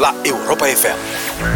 [0.00, 0.96] la Europa FM.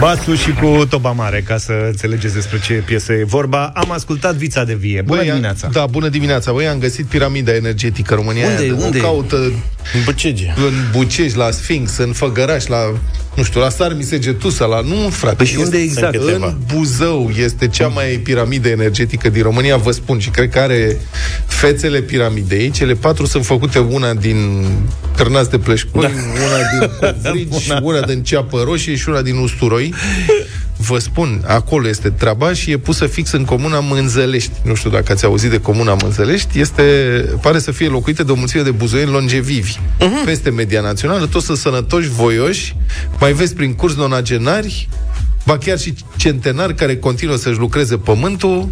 [0.00, 3.72] Basu și cu Toba Mare, ca să înțelegeți despre ce piesă e vorba.
[3.74, 5.02] Am ascultat Vița de Vie.
[5.06, 5.68] Bună Băi, dimineața!
[5.72, 6.52] Da, bună dimineața.
[6.52, 8.46] Băi, am găsit piramida energetică România.
[8.46, 8.70] Unde?
[8.78, 8.98] O Unde?
[8.98, 10.54] caută În Băcege.
[10.56, 12.78] în Bucești, la Sfinx, în Făgăraș, la,
[13.34, 14.80] nu știu, la Sarmi Segetusa, la...
[14.80, 15.34] Nu, frate.
[15.36, 16.14] Păi și este- unde exact?
[16.14, 16.46] În câteva.
[16.46, 20.96] În Buzău este cea mai piramidă energetică din România, vă spun, și cred că are
[21.46, 22.70] fețele piramidei.
[22.70, 24.66] Cele patru sunt făcute una din
[25.16, 26.08] cărnați de pleșcoi, da.
[26.08, 26.90] una din
[27.22, 29.94] covrici, una din ceapă roșie și una din usturoi.
[30.76, 34.52] Vă spun, acolo este treaba și e pusă fix în comuna Mânzălești.
[34.64, 36.60] Nu știu dacă ați auzit de comuna Mânzălești.
[36.60, 36.82] Este,
[37.42, 39.72] pare să fie locuită de o mulțime de buzoieni longevivi.
[39.72, 40.24] Uh-huh.
[40.24, 42.76] Peste media națională, toți sunt sănătoși, voioși.
[43.20, 44.88] Mai vezi prin curs nonagenari,
[45.46, 48.68] ba chiar și centenari care continuă să-și lucreze pământul.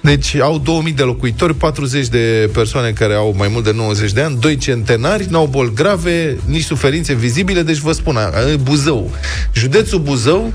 [0.00, 4.20] Deci au 2000 de locuitori, 40 de persoane care au mai mult de 90 de
[4.20, 9.10] ani, doi centenari, n-au boli grave, nici suferințe vizibile, deci vă spun, a- a- Buzău.
[9.54, 10.52] Județul Buzău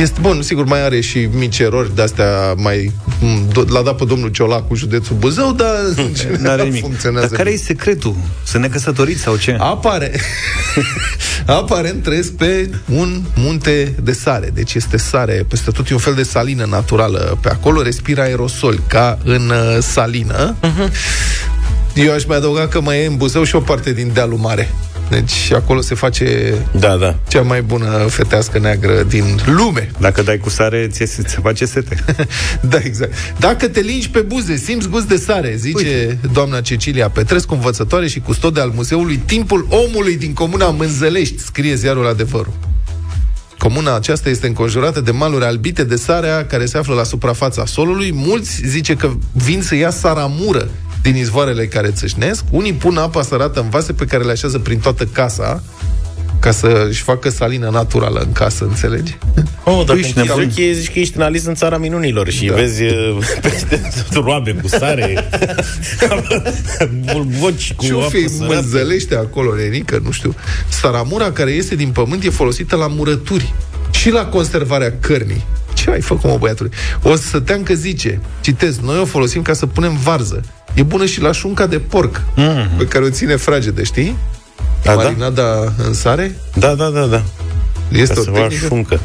[0.00, 4.04] este, bun, sigur, mai are și mici erori de-astea, mai, m, do- l-a dat pe
[4.04, 6.80] domnul Ciolacu județul Buzău, dar în N-are general nimic.
[6.82, 7.26] funcționează.
[7.26, 8.16] Dar care e secretul?
[8.44, 9.56] Să ne căsătoriți sau ce?
[9.58, 10.20] Apare.
[11.46, 14.50] Aparent trăiesc pe un munte de sare.
[14.54, 18.80] Deci este sare peste tot, e un fel de salină naturală pe acolo, respira aerosol
[18.86, 20.54] ca în uh, salină.
[20.62, 20.92] Uh-huh.
[21.94, 24.74] Eu aș mai adăuga că mai e în Buzău și o parte din dealul mare.
[25.10, 27.18] Deci acolo se face Da, da.
[27.28, 29.90] cea mai bună fetească neagră din lume.
[29.98, 32.04] Dacă dai cu sare, ți se se face sete.
[32.70, 33.12] da, exact.
[33.38, 36.18] Dacă te lingi pe buze, simți gust de sare, zice Uite.
[36.32, 42.06] doamna Cecilia Petrescu, învățătoare și custode al Muzeului Timpul Omului din comuna Mânzălești, scrie ziarul
[42.06, 42.52] Adevărul.
[43.58, 48.12] Comuna aceasta este înconjurată de maluri albite de sarea care se află la suprafața solului.
[48.14, 50.68] Mulți zice că vin să ia saramură
[51.02, 52.44] din izvoarele care țâșnesc.
[52.50, 55.62] Unii pun apa sărată în vase pe care le așează prin toată casa
[56.40, 59.18] ca să-și facă salină naturală în casă, înțelegi?
[59.64, 60.38] Oh, dacă Păi, ești nebun.
[60.38, 60.52] nebun.
[60.74, 62.54] zici că ești în Alice în țara minunilor și Da.
[62.54, 62.60] da.
[62.60, 65.28] vezi uh, peste tot roabe cu sare,
[67.40, 68.54] voci cu Ce o apă fi sărată.
[68.54, 70.34] mânzălește acolo, nenică, nu știu.
[70.68, 73.54] Saramura care iese din pământ e folosită la murături
[73.90, 75.44] și la conservarea cărnii.
[75.80, 76.70] Ce ai făcut, mă, băiatule?
[77.02, 80.40] O să teancă zice, citez, noi o folosim ca să punem varză.
[80.74, 82.78] E bună și la șunca de porc, mm-hmm.
[82.78, 84.16] pe care o ține fragedă, știi?
[84.82, 85.02] Da, da?
[85.02, 87.22] Marinada în sare Da, da, da, da.
[87.92, 88.66] Este Ca o să faci tehnică.
[88.66, 89.00] șuncă.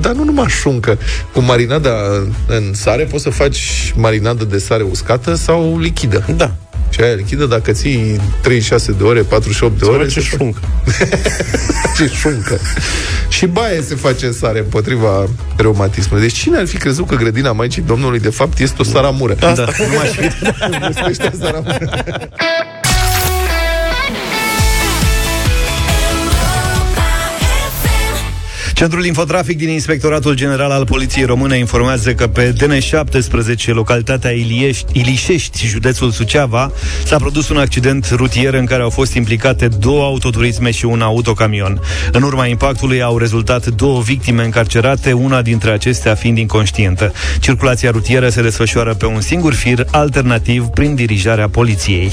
[0.00, 0.98] Dar nu numai șuncă.
[1.32, 1.90] Cu marinada
[2.46, 6.24] în sare poți să faci marinadă de sare uscată sau lichidă.
[6.36, 6.50] Da.
[6.90, 10.36] Și aia lichidă, dacă ții 36 de ore, 48 de Să ore, face se fa-
[10.36, 10.60] șuncă.
[11.96, 12.58] ce șuncă.
[13.28, 16.22] și baie se face în sare împotriva reumatismului.
[16.22, 19.34] Deci cine ar fi crezut că grădina Maicii Domnului de fapt este o saramură?
[19.34, 19.64] Da, nu
[19.96, 20.30] m-aș fi...
[28.74, 35.66] Centrul Infotrafic din Inspectoratul General al Poliției Române informează că pe DN17, localitatea Iliești, Ilișești,
[35.66, 36.72] județul Suceava,
[37.04, 41.80] s-a produs un accident rutier în care au fost implicate două autoturisme și un autocamion.
[42.12, 47.12] În urma impactului au rezultat două victime încarcerate, una dintre acestea fiind inconștientă.
[47.40, 52.10] Circulația rutieră se desfășoară pe un singur fir alternativ prin dirijarea poliției.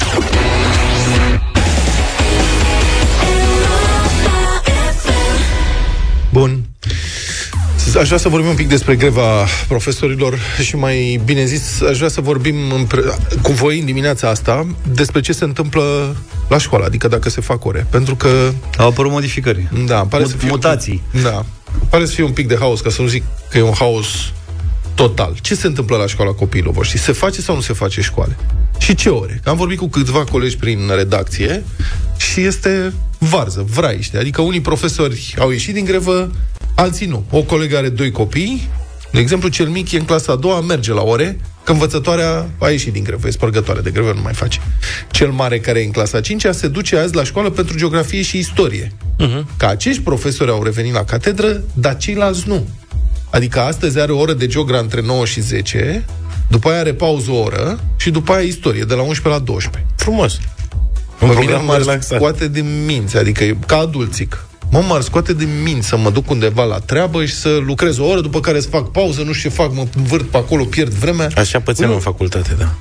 [7.99, 12.09] Aș vrea să vorbim un pic despre greva profesorilor și mai bine zis, aș vrea
[12.09, 13.01] să vorbim împre-
[13.41, 16.15] cu voi în dimineața asta despre ce se întâmplă
[16.49, 17.87] la școală, adică dacă se fac ore.
[17.89, 19.67] Pentru că Au apărut modificări.
[19.85, 21.01] Da, pare Mut- să fie mutații.
[21.13, 21.45] Un pic, da.
[21.89, 24.07] Pare să fie un pic de haos, ca să nu zic că e un haos
[24.95, 25.35] total.
[25.41, 26.99] Ce se întâmplă la școala copiilor voștri?
[26.99, 28.35] Se face sau nu se face școală?
[28.77, 29.41] Și ce ore?
[29.45, 31.63] Am vorbit cu câțiva colegi prin redacție
[32.17, 34.17] și este varză, vraiște.
[34.17, 36.31] Adică unii profesori au ieșit din grevă,
[36.75, 37.23] alții nu.
[37.29, 38.69] O colegă are doi copii,
[39.11, 42.69] de exemplu, cel mic e în clasa a doua, merge la ore, că învățătoarea a
[42.69, 44.59] ieșit din grevă, e spărgătoare de grevă, nu mai face.
[45.11, 48.21] Cel mare care e în clasa a cincea se duce azi la școală pentru geografie
[48.21, 48.91] și istorie.
[49.19, 49.57] Uh-huh.
[49.57, 52.67] Că acești profesori au revenit la catedră, dar ceilalți nu.
[53.29, 56.05] Adică astăzi are o oră de geogra între 9 și 10,
[56.49, 59.93] după aia are pauză o oră și după aia istorie, de la 11 la 12.
[59.95, 60.33] Frumos.
[60.33, 60.39] Un
[61.17, 62.17] Pe mine program m-ar relaxat.
[62.17, 64.45] scoate din minți, adică e ca adulțic.
[64.71, 68.05] Mă, m-ar scoate din minți să mă duc undeva la treabă și să lucrez o
[68.05, 70.91] oră, după care să fac pauză, nu știu ce fac, mă învârt pe acolo, pierd
[70.91, 71.29] vremea.
[71.35, 71.95] Așa pățeam Nu.
[71.95, 72.73] în facultate, da.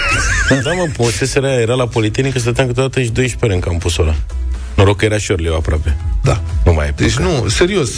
[0.64, 4.14] da, mă, poseserea era la Politehnică, stăteam câteodată și 12 ore în campusul ăla.
[4.76, 5.96] Noroc că era și Orleu aproape.
[6.22, 6.42] Da.
[6.64, 7.90] Nu mai e Deci nu, serios,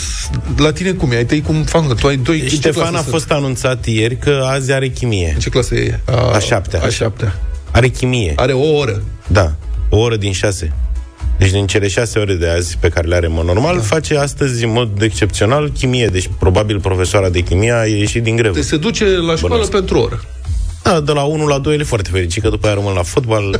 [0.57, 1.15] la tine cum e?
[1.15, 1.95] Ai tăi cum fac?
[1.95, 2.39] Tu ai doi...
[2.39, 3.11] în ce Ștefan clasă a sunt?
[3.13, 5.31] fost anunțat ieri că azi are chimie.
[5.33, 5.99] În ce clasă e?
[6.33, 6.81] A șaptea.
[6.83, 7.39] A șaptea.
[7.71, 8.33] Are chimie.
[8.35, 9.01] Are o oră.
[9.27, 9.53] Da.
[9.89, 10.73] O oră din șase.
[11.39, 13.81] Deci din cele șase ore de azi pe care le are în mod normal, da.
[13.81, 16.07] face astăzi în mod excepțional chimie.
[16.07, 18.53] Deci probabil profesoara de chimie a ieșit din grevă.
[18.53, 19.71] Deci se duce la școală Bănesc.
[19.71, 20.21] pentru o oră.
[20.83, 23.59] Da, de la 1 la 2 e foarte fericit, că după aia rămân la fotbal.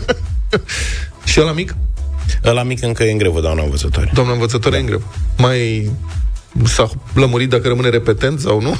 [1.26, 1.76] Și la mic?
[2.42, 4.12] La mic încă e în grevă, doamna învățătoare.
[4.14, 4.78] Doamna învățătoare da.
[4.78, 5.14] e în grevă.
[5.38, 5.92] Mai
[6.66, 8.76] s-a lămurit dacă rămâne repetent sau nu?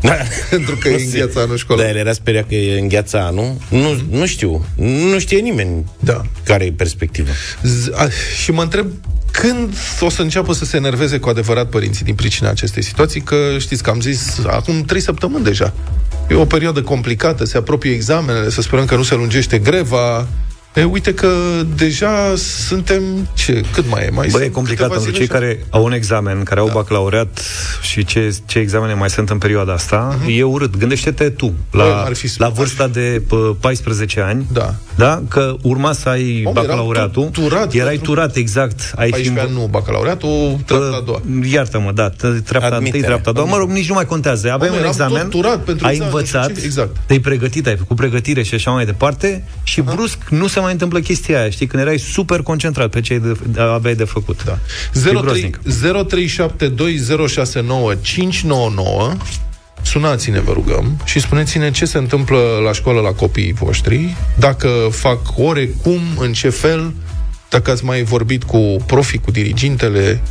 [0.00, 0.16] Da.
[0.50, 1.84] Pentru că nu e îngheața anul școlar.
[1.84, 3.56] Da, el era speriat că e îngheața anul.
[3.68, 4.64] Nu, nu știu.
[5.10, 6.22] Nu știe nimeni da.
[6.44, 7.30] care e perspectiva.
[7.62, 8.08] Z- a,
[8.42, 8.86] și mă întreb
[9.30, 13.36] când o să înceapă să se enerveze cu adevărat părinții din pricina acestei situații, că
[13.58, 15.72] știți că am zis acum trei săptămâni deja.
[16.30, 20.28] E o perioadă complicată, se apropie examenele, să sperăm că nu se lungește greva,
[20.74, 21.28] E, uite că
[21.76, 23.02] deja suntem,
[23.34, 24.10] ce, cât mai e?
[24.10, 25.32] Mai Bă, e complicat pentru cei așa?
[25.32, 26.72] care au un examen, care au da.
[26.72, 27.42] bacalaureat
[27.82, 30.36] și ce, ce examene mai sunt în perioada asta, uh-huh.
[30.36, 30.76] e urât.
[30.76, 32.94] Gândește-te tu, la, Bă, ar fi, la vârsta ar fi...
[32.94, 34.74] de p- 14 ani, da.
[34.96, 35.22] Da?
[35.28, 38.92] că urma să ai Om, bacalaureatul, turat, erai turat exact.
[38.96, 39.40] Ai 14 fi...
[39.40, 41.20] ani nu bacalaureatul, treapta a doua.
[41.52, 42.08] Iartă-mă, da,
[42.44, 43.46] treapta întâi, treapta a doua.
[43.46, 44.52] Mă rog, nici nu mai contează.
[44.52, 46.96] Avem un examen, turat pentru ai învățat, exact.
[47.06, 51.00] te-ai pregătit, ai făcut pregătire și așa mai departe și brusc nu se mai întâmplă
[51.00, 54.44] chestia aia, știi, când erai super concentrat pe ce de, aveai de făcut.
[54.44, 54.58] Da.
[54.94, 55.00] 0372069599
[59.82, 65.18] Sunați-ne, vă rugăm, și spuneți-ne ce se întâmplă la școală la copiii voștri, dacă fac
[65.36, 66.92] ore, cum, în ce fel,
[67.48, 70.22] dacă ați mai vorbit cu profi, cu dirigintele,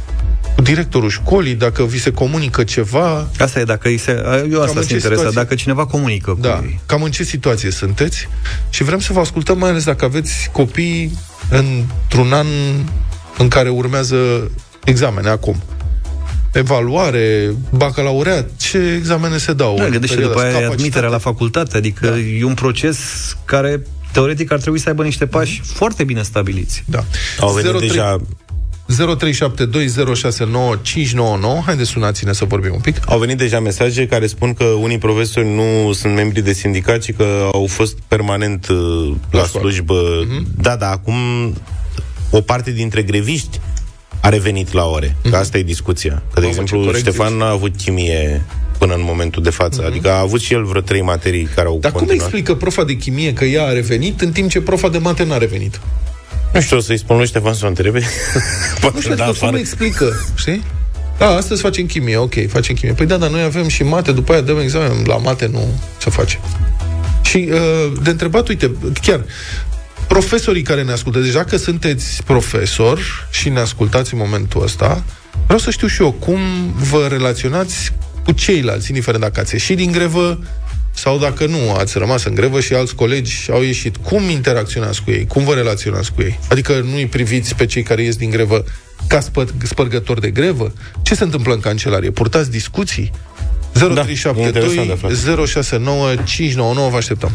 [0.55, 3.27] cu directorul școlii, dacă vi se comunică ceva.
[3.39, 6.79] Asta e, dacă îi se, eu asta sunt interesat, dacă cineva comunică da, cu ei.
[6.85, 8.27] Cam în ce situație sunteți
[8.69, 11.17] și vrem să vă ascultăm, mai ales dacă aveți copii
[11.49, 12.47] într-un an
[13.37, 14.51] în care urmează
[14.83, 15.55] examene acum.
[16.53, 19.75] Evaluare, bacalaureat, ce examene se dau?
[19.77, 22.17] Da, gândește după aia admiterea la facultate, adică da.
[22.17, 22.97] e un proces
[23.45, 23.81] care
[24.11, 25.73] teoretic ar trebui să aibă niște pași mm-hmm.
[25.73, 26.83] foarte bine stabiliți.
[26.85, 27.03] Da.
[27.39, 27.87] Au venit 03...
[27.87, 28.17] deja
[28.91, 28.95] 0372069599.
[31.65, 32.97] Haideți, sunați-ne să vorbim un pic.
[33.05, 37.13] Au venit deja mesaje care spun că unii profesori nu sunt membri de sindicat, ci
[37.13, 40.25] că au fost permanent uh, la, la slujbă.
[40.25, 40.43] Mm-hmm.
[40.61, 41.15] Da, da, acum
[42.31, 43.59] o parte dintre greviști
[44.21, 45.07] a revenit la ore.
[45.07, 45.29] Mm-hmm.
[45.29, 46.11] Că asta e discuția.
[46.33, 48.41] Că, de Mamă, exemplu, Ștefan n-a avut chimie
[48.77, 49.81] până în momentul de față.
[49.81, 49.85] Mm-hmm.
[49.85, 52.17] Adică a avut și el vreo trei materii care au Dar continuat.
[52.17, 55.23] cum explică profa de chimie că ea a revenit, în timp ce profa de mate
[55.23, 55.79] n-a revenit?
[56.53, 57.99] Nu știu, o să-i spun lui Ștefan să o întrebe.
[58.93, 60.63] nu știu, da, cum explică, știi?
[61.17, 62.93] Da, astăzi facem chimie, ok, facem chimie.
[62.93, 66.09] Păi da, dar noi avem și mate, după aia dăm examen la mate, nu ce
[66.09, 66.39] face.
[67.21, 68.71] Și uh, de întrebat, uite,
[69.01, 69.23] chiar,
[70.11, 72.99] profesorii care ne ascultă, deja că sunteți profesor
[73.31, 75.03] și ne ascultați în momentul ăsta,
[75.43, 76.39] vreau să știu și eu cum
[76.75, 77.93] vă relaționați
[78.23, 80.39] cu ceilalți, indiferent dacă ați ieșit din grevă,
[80.93, 83.97] sau dacă nu, ați rămas în grevă și alți colegi au ieșit.
[83.97, 85.27] Cum interacționați cu ei?
[85.27, 86.39] Cum vă relaționați cu ei?
[86.49, 88.63] Adică nu îi priviți pe cei care ies din grevă
[89.07, 90.73] ca spă- spărgători de grevă?
[91.01, 92.11] Ce se întâmplă în cancelarie?
[92.11, 93.11] Purtați discuții?
[93.73, 94.97] 0372
[95.35, 97.31] da, 069 599 vă așteptăm.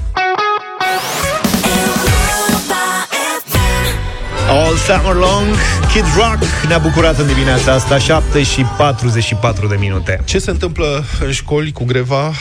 [4.57, 5.47] All Summer Long,
[5.93, 6.39] Kid Rock
[6.69, 11.73] Ne-a bucurat în dimineața asta 7 și 44 de minute Ce se întâmplă în școli
[11.73, 12.33] cu greva?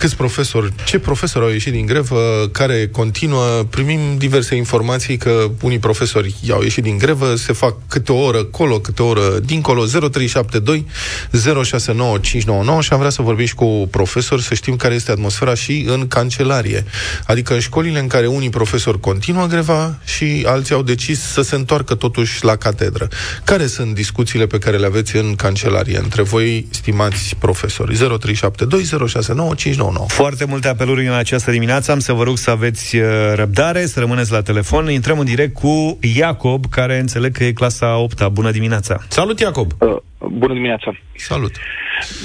[0.00, 5.78] Câți profesori, ce profesori au ieșit din grevă, care continuă, primim diverse informații că unii
[5.78, 9.84] profesori au ieșit din grevă, se fac câte o oră colo, câte o oră dincolo,
[9.84, 10.86] 0372
[11.30, 15.84] 069599 și am vrea să vorbim și cu profesori, să știm care este atmosfera și
[15.88, 16.84] în cancelarie.
[17.26, 21.54] Adică în școlile în care unii profesori continuă greva și alții au decis să se
[21.54, 23.08] întoarcă totuși la catedră.
[23.44, 27.96] Care sunt discuțiile pe care le aveți în cancelarie între voi, stimați profesori?
[27.96, 30.06] 0372 069599 nou.
[30.08, 31.92] Foarte multe apeluri în această dimineață.
[31.92, 33.04] Am să vă rog să aveți uh,
[33.34, 34.90] răbdare, să rămâneți la telefon.
[34.90, 38.28] Intrăm în direct cu Iacob, care înțeleg că e clasa 8 -a.
[38.32, 38.98] Bună dimineața!
[39.08, 39.70] Salut, Iacob!
[39.78, 40.92] Uh, bună dimineața!
[41.16, 41.52] Salut!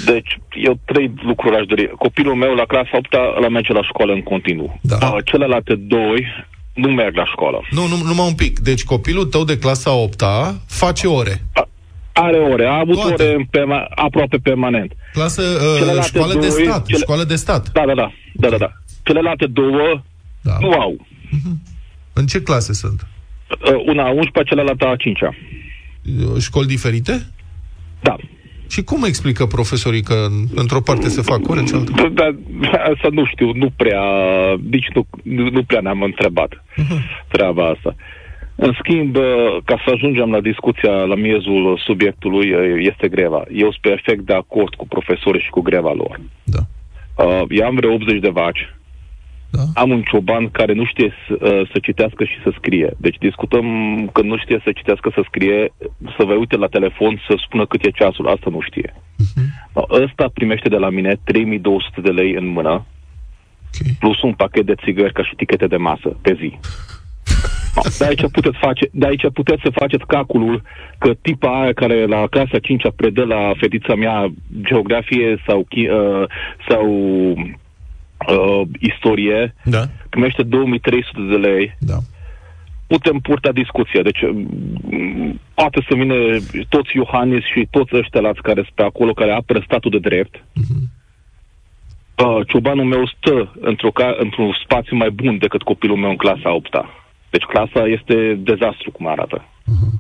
[0.06, 1.92] Deci, eu trei lucruri aș dori.
[1.98, 4.80] Copilul meu la clasa 8 la merge la școală în continuu.
[4.82, 4.96] Da.
[4.96, 6.26] Uh, celelalte doi
[6.74, 7.62] nu merg la școală.
[7.70, 8.60] Nu, nu, numai un pic.
[8.60, 10.24] Deci copilul tău de clasa 8
[10.68, 11.42] face ore.
[11.54, 11.68] A,
[12.18, 13.24] are ore, a avut Toate.
[13.24, 14.92] ore perma- aproape permanent.
[15.14, 17.00] Clasă, uh, școală doi, de stat, cele...
[17.00, 17.72] școală de stat.
[17.72, 18.72] Da, da, da, da, da, da.
[19.04, 20.02] Celelalte două
[20.42, 20.58] da.
[20.60, 20.96] nu au.
[21.02, 21.74] Uh-huh.
[22.14, 23.08] În ce clase sunt?
[23.50, 27.28] Uh, una a 11, celălaltă a 5 uh, Școli diferite?
[28.02, 28.16] Da.
[28.70, 31.92] Și cum explică profesorii că într-o parte se fac ore, cealaltă?
[31.92, 32.28] Da, da,
[32.94, 34.04] asta nu știu, nu prea,
[34.70, 35.08] nici nu,
[35.50, 37.28] nu prea ne-am întrebat uh-huh.
[37.28, 37.96] treaba asta.
[38.56, 39.16] În schimb,
[39.64, 42.48] ca să ajungem la discuția la miezul subiectului,
[42.80, 43.44] este greva.
[43.52, 46.20] Eu sunt perfect de acord cu profesorii și cu greva lor.
[46.44, 46.60] Da.
[47.24, 48.74] Uh, eu am vreo 80 de vaci.
[49.50, 49.82] Da.
[49.82, 52.94] Am un cioban care nu știe să, uh, să citească și să scrie.
[52.98, 53.66] Deci discutăm
[54.14, 55.74] că nu știe să citească, să scrie,
[56.18, 58.28] să vă uite la telefon, să spună cât e ceasul.
[58.28, 58.94] Asta nu știe.
[58.94, 59.84] Uh-huh.
[59.90, 62.86] Ăsta primește de la mine 3200 de lei în mână,
[63.80, 63.96] okay.
[64.00, 66.60] plus un pachet de țigări ca și tichete de masă pe zi.
[68.00, 70.62] De aici puteți, face, de aici puteți să faceți calculul
[70.98, 76.24] că tipa aia care la clasa 5 predă la fetița mea geografie sau, uh,
[76.70, 76.86] sau
[78.28, 79.84] uh, istorie, da.
[80.10, 81.78] primește 2300 de lei.
[81.80, 81.98] Da.
[82.88, 84.02] Putem purta discuția.
[84.02, 86.16] Deci mm, poate să vină
[86.70, 90.36] toți Iohannis și toți ăștia lați care sunt pe acolo, care apără statul de drept.
[90.38, 90.84] Uh-huh.
[92.16, 96.54] Uh, ciobanul meu stă într-o ca, într-un spațiu mai bun decât copilul meu în clasa
[96.54, 97.05] 8 -a.
[97.36, 98.16] Deci clasa este
[98.50, 99.38] dezastru cum arată.
[99.46, 99.94] Uh-huh.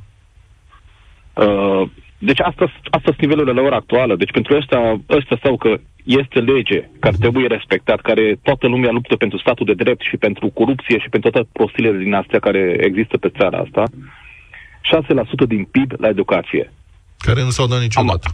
[1.44, 2.63] Uh, deci asta,
[2.98, 4.15] asta sunt nivelurile la ora actuală.
[4.15, 5.72] Deci pentru ăsta, ăsta sau că
[6.04, 10.48] este lege care trebuie respectat, care toată lumea luptă pentru statul de drept și pentru
[10.48, 15.92] corupție și pentru toate prostile din astea care există pe țara asta, 6% din PIB
[15.98, 16.72] la educație.
[17.18, 18.27] Care nu s-au dat niciodată.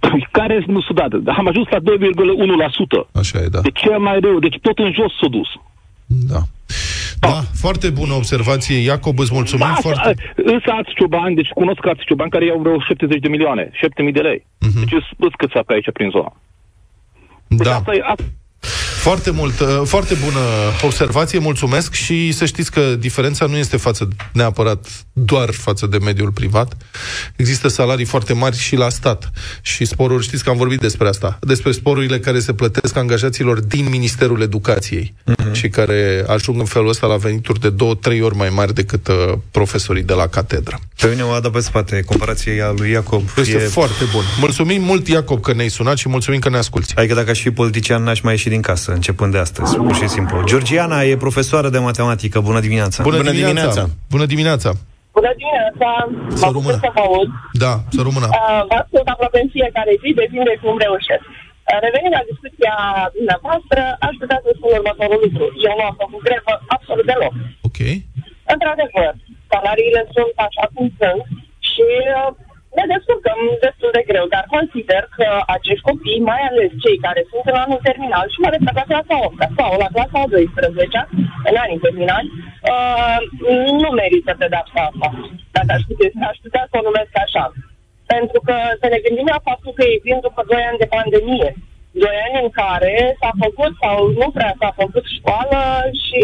[0.00, 1.36] Am, care nu s-au dat.
[1.36, 1.82] Am ajuns la 2,1%.
[3.12, 3.60] Așa e, da.
[3.60, 4.38] Deci ce mai rău.
[4.38, 5.48] Deci tot în jos s-a dus.
[6.06, 6.40] Da.
[7.30, 10.14] Da, foarte bună observație, Iacob, îți mulțumim da, foarte...
[10.36, 14.20] Însă alți ciobani, deci cunosc alți ciobani care iau vreo 70 de milioane, 7000 de
[14.20, 14.40] lei.
[14.40, 14.78] Uh-huh.
[14.80, 16.32] Deci îți câți pe aici prin zona.
[17.46, 17.74] Deci da.
[17.74, 18.24] Asta e, asta,
[19.02, 20.40] foarte mult, uh, foarte bună
[20.82, 26.30] observație, mulțumesc și să știți că diferența nu este față neapărat doar față de mediul
[26.30, 26.76] privat.
[27.36, 29.30] Există salarii foarte mari și la stat.
[29.62, 33.88] Și sporuri, știți că am vorbit despre asta, despre sporurile care se plătesc angajaților din
[33.90, 35.52] Ministerul Educației uh-huh.
[35.52, 39.08] și care ajung în felul ăsta la venituri de două, trei ori mai mari decât
[39.08, 40.80] uh, profesorii de la catedră.
[40.96, 43.22] Pe mine o adă pe spate, comparația lui Iacob.
[43.36, 43.58] Este e...
[43.58, 44.22] foarte bun.
[44.40, 46.92] Mulțumim mult, Iacob, că ne-ai sunat și mulțumim că ne asculti.
[46.96, 50.08] Adică dacă aș fi politician, n-aș mai ieși din casă începând de astăzi, pur și
[50.16, 50.36] simplu.
[50.50, 52.36] Georgiana e profesoară de matematică.
[52.48, 52.98] Bună dimineața!
[53.08, 53.82] Bună, Bună dimineața!
[54.14, 54.70] Bună dimineața!
[55.16, 55.90] Bună dimineața!
[56.40, 56.78] Să rămână.
[56.86, 57.28] Să vă aud.
[57.64, 58.26] Da, să rămână.
[58.30, 61.24] Uh, vă ascult aproape în fiecare zi, depinde cum reușesc.
[61.30, 62.74] Uh, revenind la discuția
[63.18, 65.44] dumneavoastră, aș putea să spun următorul lucru.
[65.68, 67.34] Eu nu am făcut grevă absolut deloc.
[67.68, 67.78] Ok.
[68.54, 69.12] Într-adevăr,
[69.52, 71.22] salariile sunt așa cum sunt
[71.70, 72.30] și uh,
[72.76, 77.44] ne descurcăm destul de greu, dar consider că acești copii, mai ales cei care sunt
[77.50, 81.08] în anul terminal și mai ales la clasa 8 sau la clasa 12
[81.48, 82.28] în anii terminali,
[82.70, 83.18] uh,
[83.82, 85.08] nu merită pedapsa asta,
[85.56, 87.44] dacă aș putea, aș putea să o numesc așa.
[88.14, 91.50] Pentru că să ne gândim la faptul că ei vin după 2 ani de pandemie,
[91.90, 95.60] 2 ani în care s-a făcut sau nu prea s-a făcut școală
[96.04, 96.22] și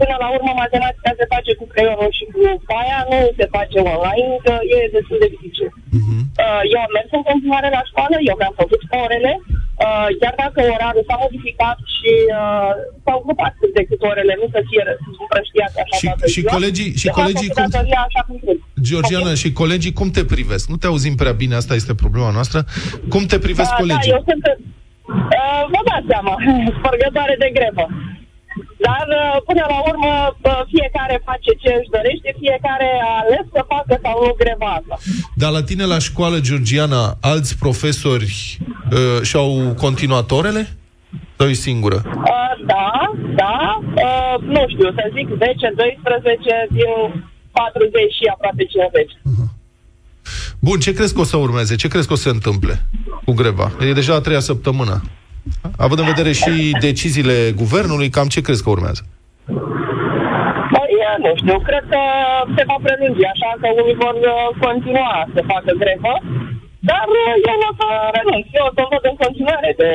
[0.00, 4.32] Până la urmă, matematica se face cu creionul și cu foaia, nu se face online,
[4.44, 5.68] că e destul de dificil.
[5.96, 6.20] Uh-huh.
[6.72, 9.32] Eu am mers în continuare la școală, eu mi-am făcut orele,
[9.84, 12.72] uh, chiar dacă orarul s-a modificat și uh,
[13.04, 14.82] s-au ocupat cât de cât orele, nu să fie
[15.22, 16.52] împrăștiate așa și, toată și ziua.
[16.56, 17.64] colegii, și colegii cum...
[18.08, 18.36] Așa cum
[18.90, 19.42] Georgiana, okay.
[19.42, 20.64] și colegii cum te privesc?
[20.72, 22.58] Nu te auzim prea bine, asta este problema noastră.
[23.12, 24.10] Cum te privesc da, colegii?
[24.10, 24.44] Da, eu sunt...
[25.08, 26.34] Uh, vă dați seama,
[26.78, 27.84] spărgătoare de grevă.
[28.86, 33.62] Dar, uh, până la urmă, uh, fiecare face ce își dorește, fiecare a ales să
[33.72, 34.96] facă sau nu greva asta.
[35.42, 38.32] Dar la tine la școală, Georgiana, alți profesori
[38.92, 39.50] uh, și-au
[39.84, 40.62] continuat orele?
[41.36, 41.98] Sau e singură?
[42.04, 42.90] Uh, da,
[43.42, 43.58] da.
[44.06, 46.92] Uh, nu știu, să zic 10, 12 din
[47.52, 49.02] 40 și aproape 50.
[49.04, 49.48] Uh-huh.
[50.58, 51.76] Bun, ce crezi că o să urmeze?
[51.76, 52.84] Ce crezi că o să se întâmple
[53.24, 53.72] cu greva?
[53.80, 55.02] E deja a treia săptămână.
[55.76, 59.02] Având în vedere și deciziile guvernului, cam ce crezi că urmează?
[60.74, 60.92] Păi,
[61.24, 62.02] nu știu, cred că
[62.56, 64.36] se va prelungi, așa că unii vor uh,
[64.66, 66.14] continua să facă grevă,
[66.90, 67.86] dar uh, eu nu o să
[68.16, 68.44] renunț.
[68.58, 69.90] Eu o să văd în continuare de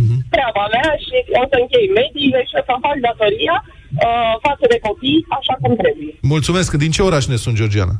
[0.00, 0.16] mhm.
[0.34, 4.78] treaba mea și o să închei mediile și o să fac datoria uh, față de
[4.86, 6.12] copii așa cum trebuie.
[6.34, 6.70] Mulțumesc.
[6.84, 7.96] Din ce oraș ne sunt, Georgiana?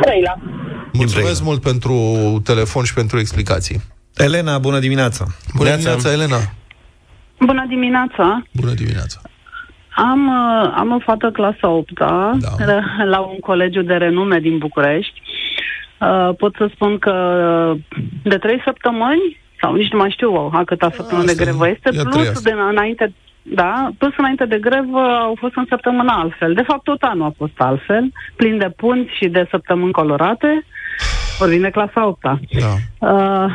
[0.00, 0.34] Brăila.
[0.92, 1.96] Mulțumesc mult pentru
[2.50, 3.78] telefon și pentru explicații.
[4.16, 5.24] Elena, bună dimineața!
[5.56, 6.36] Bună dimineața, Elena!
[7.40, 8.42] Bună dimineața!
[8.52, 9.20] Bună dimineața!
[9.94, 12.30] Am, uh, am o fată clasa 8 da.
[13.14, 15.22] la un colegiu de renume din București.
[16.00, 17.14] Uh, pot să spun că
[18.22, 22.42] de trei săptămâni, sau nici nu mai știu a câta săptămână de grevă este, plus
[22.42, 26.54] de înainte, da, plus înainte de grevă au fost în săptămână altfel.
[26.54, 30.64] De fapt, tot anul a fost altfel, plin de punți și de săptămâni colorate.
[31.38, 32.38] Vorbim de clasa 8 -a.
[32.60, 32.74] Da.
[33.08, 33.50] Uh,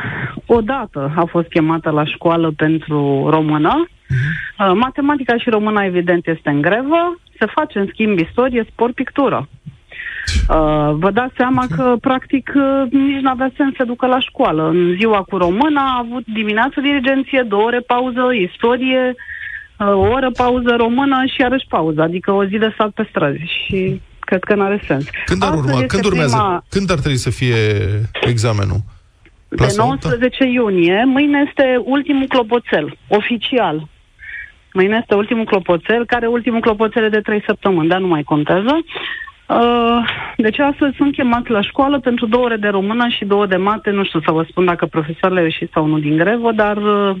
[0.46, 3.86] odată a fost chemată la școală pentru română.
[3.86, 4.66] Uh-huh.
[4.66, 7.18] Uh, matematica și româna, evident, este în grevă.
[7.38, 9.48] Se face, în schimb, istorie, sport, pictură.
[10.48, 14.68] Uh, vă dați seama că, practic, uh, nici nu avea sens să ducă la școală.
[14.68, 19.14] În ziua cu română a avut dimineață dirigenție, două ore pauză, istorie,
[19.78, 23.64] uh, o oră pauză română și iarăși pauză, adică o zi de stat pe străzi.
[23.66, 25.04] Și cred că nu are sens.
[25.24, 26.36] Când ar, urma, când urmează?
[26.36, 26.64] Prima...
[26.68, 27.60] Când ar trebui să fie
[28.34, 28.80] examenul?
[29.48, 30.52] Clasa pe 19 8?
[30.54, 31.04] iunie.
[31.04, 33.88] Mâine este ultimul clopoțel, oficial.
[34.72, 38.74] Mâine este ultimul clopoțel, care ultimul clopoțel de 3 săptămâni, dar nu mai contează.
[39.46, 39.98] Uh,
[40.36, 43.90] deci astăzi sunt chemați la școală pentru două ore de română și două de mate.
[43.90, 47.16] Nu știu să vă spun dacă profesoarele ieșit sau nu din grevă, dar uh,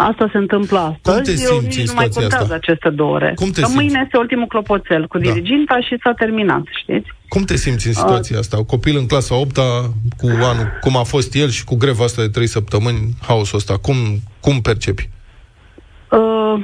[0.00, 1.16] asta se întâmplă astăzi.
[1.16, 2.54] Cum te simți Eu nici nu mai contează asta?
[2.54, 3.32] aceste două ore.
[3.34, 3.82] Cum te că simți?
[3.82, 5.24] mâine este ultimul clopoțel cu da.
[5.24, 7.08] diriginta și s-a terminat, știți?
[7.28, 8.64] Cum te simți în situația uh, asta?
[8.64, 9.56] Copil în clasa 8
[10.16, 13.78] cu anul, cum a fost el și cu greva asta de 3 săptămâni, haosul ăsta,
[13.78, 13.96] cum,
[14.40, 15.08] cum percepi?
[16.10, 16.54] Uh,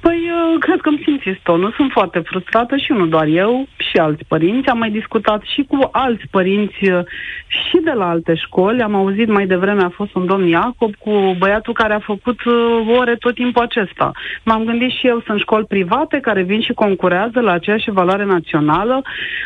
[0.00, 1.72] păi, uh, cred că îmi simțiți tonul.
[1.76, 4.68] Sunt foarte frustrată și nu doar eu, și alți părinți.
[4.68, 7.00] Am mai discutat și cu alți părinți uh,
[7.48, 8.82] și de la alte școli.
[8.82, 12.96] Am auzit mai devreme, a fost un domn Iacob cu băiatul care a făcut uh,
[12.98, 14.12] ore tot timpul acesta.
[14.44, 19.02] M-am gândit și eu, sunt școli private care vin și concurează la aceeași valoare națională.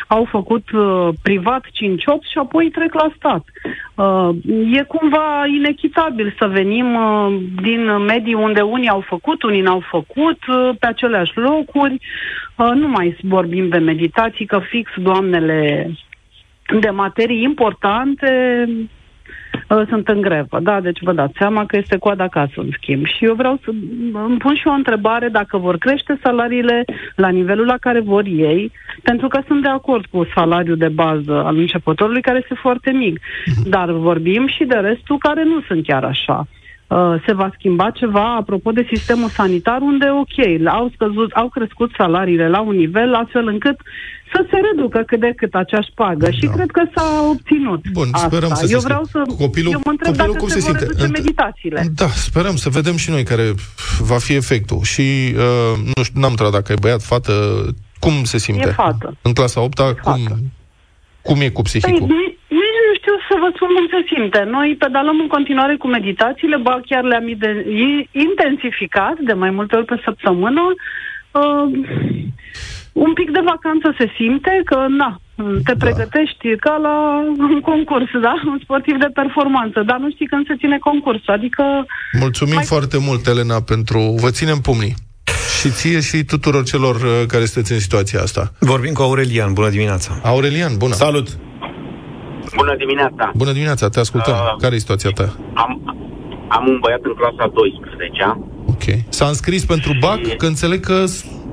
[0.07, 1.69] Au făcut uh, privat 5-8
[2.31, 3.43] și apoi trec la stat.
[3.95, 4.29] Uh,
[4.71, 10.32] e cumva inechitabil să venim uh, din medii unde unii au făcut, unii n-au făcut,
[10.47, 11.99] uh, pe aceleași locuri.
[12.57, 15.91] Uh, nu mai vorbim de meditații, că fix doamnele
[16.79, 18.29] de materii importante
[19.69, 20.59] uh, sunt în grevă.
[20.59, 23.05] Da, deci vă dați seama că este coada acasă, în schimb.
[23.05, 23.69] Și eu vreau să
[24.13, 26.85] îmi pun și o întrebare dacă vor crește salariile
[27.15, 28.71] la nivelul la care vor ei,
[29.03, 33.19] pentru că sunt de acord cu salariul de bază al începătorului, care este foarte mic.
[33.45, 33.69] Mhm.
[33.69, 36.47] Dar vorbim și de restul care nu sunt chiar așa.
[36.93, 41.91] Uh, se va schimba ceva apropo de sistemul sanitar, unde, ok, au, scăzut, au crescut
[41.97, 43.77] salariile la un nivel astfel încât
[44.33, 46.25] să se reducă cât de cât aceeași pagă.
[46.25, 46.31] Da.
[46.31, 48.27] Și cred că s-a obținut Bun, asta.
[48.27, 49.21] sperăm să Eu se vreau să...
[49.37, 50.85] Copilul, eu mă întreb copilul dacă cum se, se vor simte?
[50.85, 51.83] reduce meditațiile.
[51.95, 53.53] Da, sperăm să vedem și noi care
[53.99, 54.81] va fi efectul.
[54.81, 55.01] Și,
[55.35, 57.33] uh, nu știu, n-am întrebat dacă e băiat, fată,
[57.99, 58.67] cum se simte?
[58.67, 59.17] E fată.
[59.21, 60.51] În clasa 8 cum,
[61.21, 62.07] cum e cu psihicul?
[62.07, 62.37] Păi, știu
[63.33, 64.41] să vă spun cum se simte.
[64.55, 67.27] Noi pedalăm în continuare cu meditațiile, ba chiar le-am
[68.25, 70.63] intensificat de mai multe ori pe săptămână.
[71.39, 71.65] Uh,
[73.05, 75.11] un pic de vacanță se simte că, na,
[75.67, 75.85] te da.
[75.85, 76.95] pregătești ca la
[77.53, 78.33] un concurs, da?
[78.53, 81.63] Un sportiv de performanță, dar nu știi când se ține concursul, adică...
[82.19, 82.71] Mulțumim mai...
[82.73, 83.99] foarte mult, Elena, pentru...
[84.23, 84.95] Vă ținem pumnii.
[85.59, 88.51] Și ție și tuturor celor uh, care sunteți în situația asta.
[88.59, 89.53] Vorbim cu Aurelian.
[89.53, 90.19] Bună dimineața!
[90.23, 90.93] Aurelian, bună!
[90.93, 91.27] Salut!
[92.55, 93.31] Bună dimineața!
[93.35, 94.33] Bună dimineața, te ascultăm.
[94.33, 95.27] Uh, Care e situația ta?
[95.53, 95.71] Am,
[96.47, 98.37] am un băiat în clasa 12
[98.73, 98.85] Ok.
[99.09, 100.21] S-a înscris pentru BAC?
[100.37, 101.03] Că înțeleg că...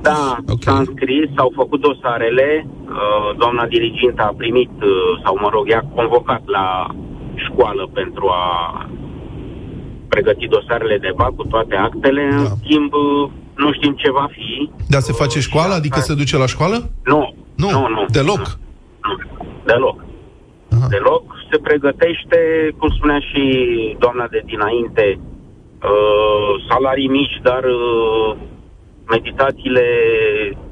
[0.01, 0.73] Da, okay.
[0.73, 5.83] s-a înscris, s-au făcut dosarele, uh, doamna dirigintă a primit, uh, sau mă rog, i-a
[5.95, 6.87] convocat la
[7.45, 8.45] școală pentru a
[10.07, 12.35] pregăti dosarele de BAC cu toate actele, da.
[12.37, 12.93] în schimb
[13.55, 14.69] nu știm ce va fi.
[14.87, 15.73] Dar se face școală?
[15.73, 16.91] Adică se duce la școală?
[17.03, 17.33] Nu.
[17.55, 18.59] Nu, nu, nu deloc?
[19.05, 19.13] Nu,
[19.65, 19.97] deloc.
[20.75, 20.87] Aha.
[20.89, 21.23] deloc.
[21.51, 22.37] Se pregătește,
[22.77, 23.43] cum spunea și
[23.99, 28.35] doamna de dinainte, uh, salarii mici, dar uh,
[29.09, 29.85] meditațiile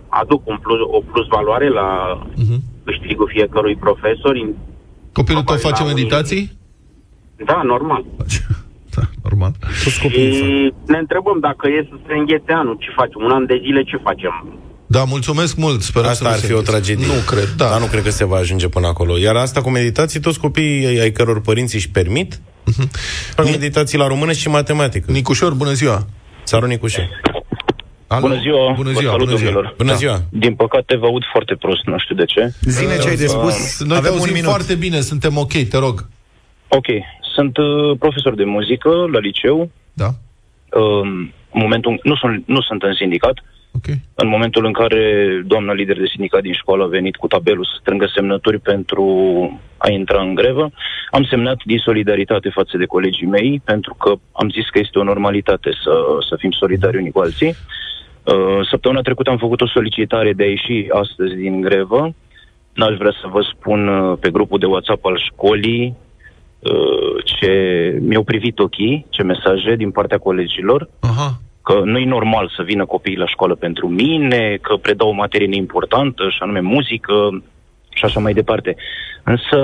[0.08, 1.90] aduc un plus, o plus valoare la
[2.22, 2.60] uh-huh.
[2.84, 4.34] câștigul fiecărui profesor.
[5.14, 6.58] Copilul tău face meditații?
[7.46, 8.06] Da, normal.
[8.96, 9.52] Da, normal.
[9.74, 13.22] Și ne întrebăm dacă e să se înghete anul, ce facem?
[13.24, 14.59] Un an de zile ce facem?
[14.92, 15.82] Da, mulțumesc mult.
[15.82, 17.06] Sperăm asta să ar fi o tragedie.
[17.06, 17.70] Nu cred, da.
[17.70, 19.18] Dar nu cred că se va ajunge până acolo.
[19.18, 22.90] Iar asta cu meditații, toți copiii ai căror părinți își permit, uh-huh.
[23.36, 25.12] fac meditații la română și matematică.
[25.12, 26.06] Nicușor, bună ziua!
[26.44, 27.10] Saru Nicușor.
[28.08, 28.28] Alo?
[28.28, 28.74] Bună ziua!
[28.76, 29.16] Bună ziua!
[29.18, 29.74] Bună ziua!
[29.78, 30.14] Bună ziua.
[30.14, 30.24] Da.
[30.30, 32.54] Din păcate vă aud foarte prost, nu știu de ce.
[32.62, 33.80] Zine ce ai de spus.
[33.80, 36.08] Noi Avem te auzim foarte bine, suntem ok, te rog.
[36.68, 36.88] Ok.
[37.36, 39.72] Sunt uh, profesor de muzică la liceu.
[39.94, 40.06] Da.
[40.06, 41.08] Uh,
[41.54, 43.38] în momentul, nu, sunt, nu sunt în sindicat.
[43.38, 44.02] Uh, Okay.
[44.16, 45.04] În momentul în care
[45.46, 49.06] doamna lider de sindicat din școală a venit cu tabelul să strângă semnături pentru
[49.78, 50.72] a intra în grevă,
[51.12, 55.04] am semnat din solidaritate față de colegii mei, pentru că am zis că este o
[55.04, 55.94] normalitate să,
[56.30, 57.56] să fim solidari unii cu alții.
[58.24, 62.14] Uh, săptămâna trecută am făcut o solicitare de a ieși astăzi din grevă.
[62.74, 65.98] N-aș vrea să vă spun uh, pe grupul de WhatsApp al școlii
[66.60, 67.52] uh, ce
[68.02, 70.90] mi-au privit ochii, ce mesaje din partea colegilor.
[71.00, 75.20] Aha că nu e normal să vină copiii la școală pentru mine, că predau o
[75.24, 77.44] materie neimportantă, și anume muzică
[77.90, 78.76] și așa mai departe.
[79.24, 79.58] Însă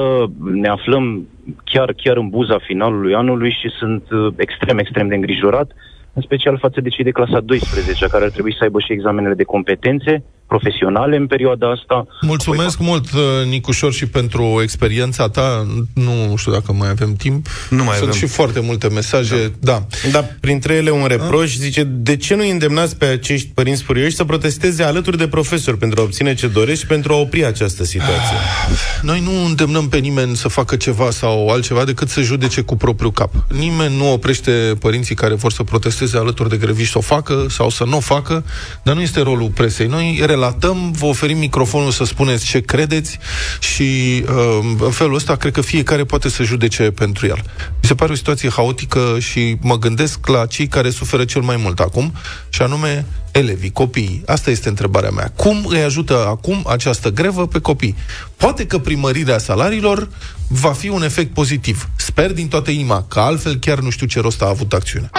[0.63, 1.27] ne aflăm
[1.63, 5.71] chiar, chiar în buza finalului anului și sunt uh, extrem, extrem de îngrijorat,
[6.13, 9.33] în special față de cei de clasa 12, care ar trebui să aibă și examenele
[9.33, 12.07] de competențe profesionale în perioada asta.
[12.21, 15.65] Mulțumesc Apoi, mult, uh, Nicușor, și pentru experiența ta.
[15.93, 17.47] Nu știu dacă mai avem timp.
[17.69, 18.19] Nu mai Sunt avem.
[18.19, 19.51] și foarte multe mesaje.
[19.59, 19.71] Da.
[19.71, 20.09] da.
[20.11, 24.23] Dar printre ele un reproș, zice, de ce nu îndemnați pe acești părinți furioși să
[24.23, 28.37] protesteze alături de profesori pentru a obține ce doresc și pentru a opri această situație?
[29.01, 33.11] Noi nu îndemnăm pe nimeni să facă ceva sau altceva decât să judece cu propriul
[33.11, 33.31] cap.
[33.57, 37.69] Nimeni nu oprește părinții care vor să protesteze alături de greviști să o facă sau
[37.69, 38.43] să nu o facă,
[38.83, 39.87] dar nu este rolul presei.
[39.87, 43.19] Noi relatăm, vă oferim microfonul să spuneți ce credeți
[43.59, 47.41] și uh, în felul ăsta cred că fiecare poate să judece pentru el.
[47.81, 51.55] Mi se pare o situație haotică și mă gândesc la cei care suferă cel mai
[51.57, 52.13] mult acum,
[52.49, 54.23] și anume elevii, copiii.
[54.25, 55.31] Asta este întrebarea mea.
[55.35, 57.95] Cum îi ajută acum această grevă pe copii?
[58.37, 60.09] Poate că primărirea salariilor
[60.47, 61.89] va fi un efect pozitiv.
[61.95, 65.09] Sper din toată inima, că altfel chiar nu știu ce rost a avut acțiunea.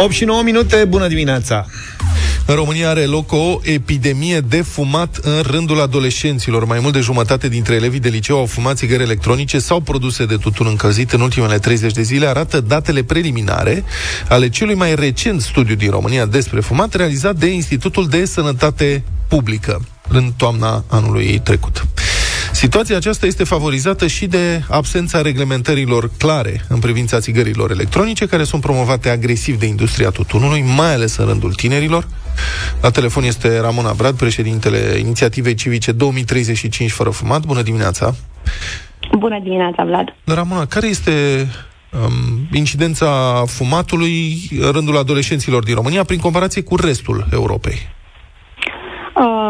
[0.00, 1.66] 8 și 9 minute, bună dimineața!
[2.46, 6.64] În România are loc o epidemie de fumat în rândul adolescenților.
[6.64, 10.36] Mai mult de jumătate dintre elevii de liceu au fumat țigări electronice sau produse de
[10.36, 13.84] tutun încălzit în ultimele 30 de zile, arată datele preliminare
[14.28, 19.80] ale celui mai recent studiu din România despre fumat, realizat de Institutul de Sănătate Publică
[20.08, 21.86] în toamna anului trecut.
[22.58, 28.62] Situația aceasta este favorizată și de absența reglementărilor clare în privința țigărilor electronice, care sunt
[28.62, 32.06] promovate agresiv de industria tutunului, mai ales în rândul tinerilor.
[32.80, 37.46] La telefon este Ramona Brad, președintele inițiativei civice 2035 fără fumat.
[37.46, 38.14] Bună dimineața!
[39.18, 40.14] Bună dimineața, Vlad!
[40.24, 41.46] Ramona, care este
[41.92, 47.96] um, incidența fumatului în rândul adolescenților din România prin comparație cu restul Europei?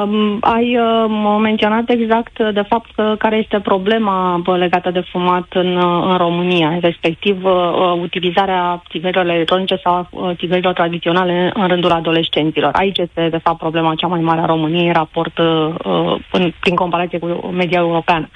[0.03, 5.01] Uh, ai uh, menționat exact, uh, de fapt, uh, care este problema uh, legată de
[5.11, 11.51] fumat în, uh, în România, respectiv uh, uh, utilizarea țigărilor electronice sau uh, țigărilor tradiționale
[11.55, 12.71] în rândul adolescenților.
[12.75, 16.75] Aici este, de fapt, problema cea mai mare a României în raport uh, în, prin
[16.75, 18.29] comparație cu media europeană,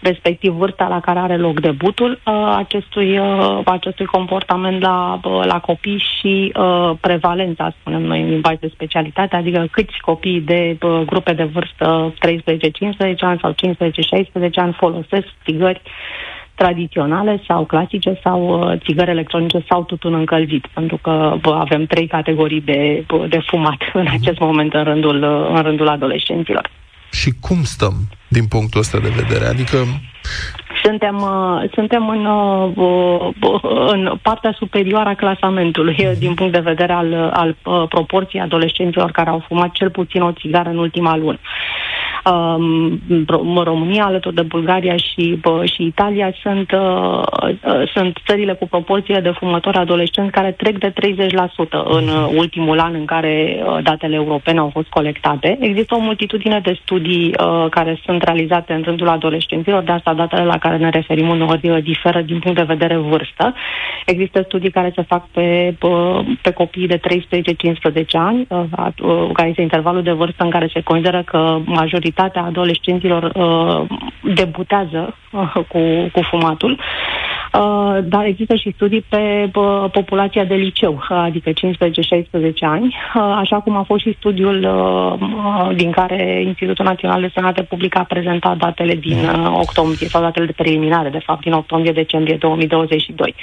[0.00, 5.60] respectiv vârsta la care are loc debutul uh, acestui, uh, acestui comportament la, uh, la
[5.60, 10.97] copii și uh, prevalența, spunem noi, în limbaj de specialitate, adică câți copii de uh,
[11.06, 13.54] grupe de vârstă 13-15 ani sau
[14.48, 15.82] 15-16 ani folosesc țigări
[16.54, 22.06] tradiționale sau clasice sau uh, țigări electronice sau tutun încălzit, pentru că bă, avem trei
[22.06, 26.70] categorii de, bă, de fumat în acest moment în rândul, uh, în rândul adolescenților.
[27.12, 27.94] Și cum stăm
[28.28, 29.44] din punctul ăsta de vedere?
[29.44, 29.76] Adică
[30.82, 36.58] Suntem, uh, suntem în, uh, uh, în partea superioară a clasamentului uh, din punct de
[36.58, 41.16] vedere al, al uh, proporției adolescenților care au fumat cel puțin o țigară în ultima
[41.16, 41.38] lună.
[42.24, 47.22] Um, Ro- România, alături de Bulgaria și, bă, și Italia, sunt, uh,
[47.64, 52.78] uh, sunt țările cu proporție de fumători adolescenți care trec de 30% în uh, ultimul
[52.80, 55.56] an în care uh, datele europene au fost colectate.
[55.60, 60.44] Există o multitudine de studii uh, care sunt realizate în rândul adolescenților, de asta datele
[60.44, 63.54] la care ne referim uneori uh, diferă din punct de vedere vârstă.
[64.06, 65.88] Există studii care se fac pe, pe,
[66.42, 67.00] pe copiii de 13-15
[68.12, 68.64] ani, uh,
[69.02, 71.58] uh, care este intervalul de vârstă în care se consideră că
[72.08, 73.86] majoritatea adolescenților uh,
[74.34, 75.78] debutează uh, cu,
[76.12, 76.80] cu fumatul.
[77.58, 81.52] Uh, dar există și studii pe uh, populația de liceu, uh, adică 15-16
[82.60, 87.30] ani, uh, așa cum a fost și studiul uh, uh, din care Institutul Național de
[87.34, 91.52] Sănătate Publică a prezentat datele din uh, octombrie, sau datele de preliminare, de fapt, din
[91.52, 93.34] octombrie-decembrie 2022.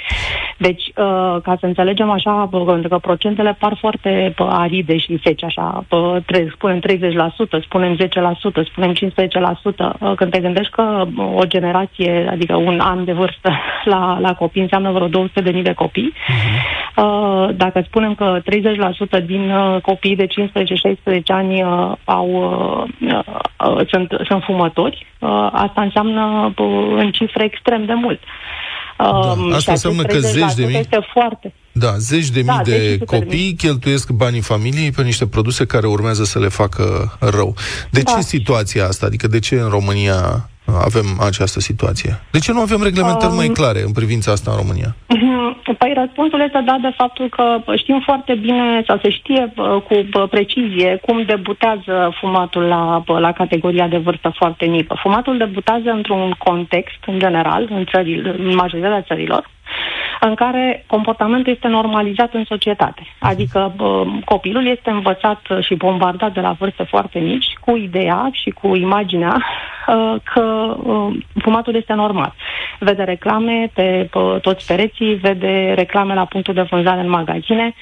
[0.56, 5.18] Deci, uh, ca să înțelegem așa, bă, pentru că procentele par foarte bă, aride și
[5.24, 11.04] seci, așa, bă, tre- spunem 30%, spunem 10%, spunem 15%, uh, când te gândești că
[11.14, 13.50] bă, o generație, adică un an de vârstă
[13.84, 16.12] la, la copii înseamnă vreo 200.000 de copii,
[16.96, 22.28] uh, dacă spunem că 30% din uh, copiii de 15-16 ani uh, au,
[23.00, 23.18] uh,
[23.70, 28.20] uh, sunt, sunt fumători, uh, asta înseamnă uh, în cifre extrem de mult.
[28.98, 31.52] Da, Um, asta și înseamnă că acest zeci de 30% mii- Este foarte.
[31.72, 35.02] Da, zeci de Da, mii zeci de și sute de copii cheltuiesc banii familiei pe
[35.02, 37.54] niște produse care urmează să le facă rău.
[37.90, 38.12] De Da.
[38.12, 39.06] ce situația asta?
[39.06, 42.20] Adică de ce în România avem această situație?
[42.30, 44.90] De ce nu avem reglementări Um, mai clare în privința asta în România?
[45.78, 47.44] Păi răspunsul este dat de faptul că
[47.76, 53.18] știm foarte bine sau se știe bă, cu bă, precizie cum debutează fumatul la, bă,
[53.18, 54.96] la categoria de vârstă foarte mică.
[55.02, 59.50] Fumatul debutează într-un context, în general, în, țările, în majoritatea țărilor,
[60.20, 63.02] în care comportamentul este normalizat în societate.
[63.18, 68.50] Adică bă, copilul este învățat și bombardat de la vârste foarte mici cu ideea și
[68.50, 69.36] cu imaginea
[69.86, 72.34] uh, că uh, fumatul este normal.
[72.78, 77.74] Vede reclame pe, pe toți pereții, vede reclame la punctul de vânzare în magazine,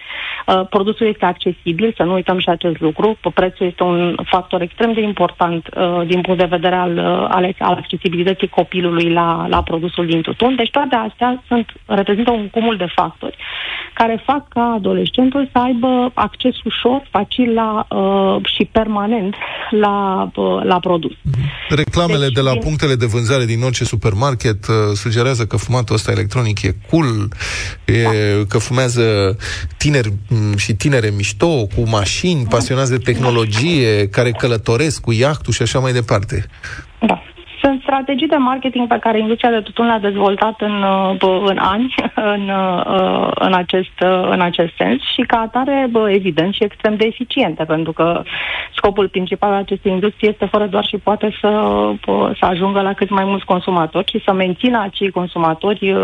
[0.47, 4.93] uh, produsul este accesibil, să nu uităm și acest lucru, prețul este un factor extrem
[4.93, 9.63] de important uh, din punct de vedere al, uh, al, al accesibilității copilului la, la
[9.63, 10.55] produsul din tutun.
[10.55, 13.37] Deci toate astea sunt, reprezintă un cumul de factori
[13.95, 19.35] care fac ca adolescentul să aibă acces ușor, facil la, uh, și permanent
[19.71, 21.13] la, uh, la produs.
[21.69, 22.61] Reclamele deci, de la din...
[22.61, 27.29] punctele de vânzare din orice supermarket uh, sugerează că fumatul ăsta electronic e cool,
[27.85, 28.11] e, da.
[28.49, 29.37] că fumează
[29.77, 35.63] tineri mm, și tinere mișto, cu mașini, pasionați de tehnologie, care călătoresc cu iahtul și
[35.63, 36.47] așa mai departe.
[37.01, 37.23] Da.
[37.65, 40.83] Sunt strategii de marketing pe care industria de tutun le-a dezvoltat în,
[41.23, 41.95] uh, în ani
[42.35, 47.05] în, uh, în, acest, uh, în acest sens și ca atare, evident, și extrem de
[47.05, 48.23] eficiente, pentru că
[48.75, 51.51] scopul principal al acestei industrie este fără doar și poate să,
[52.39, 55.95] să ajungă la cât mai mulți consumatori și să mențină acei consumatori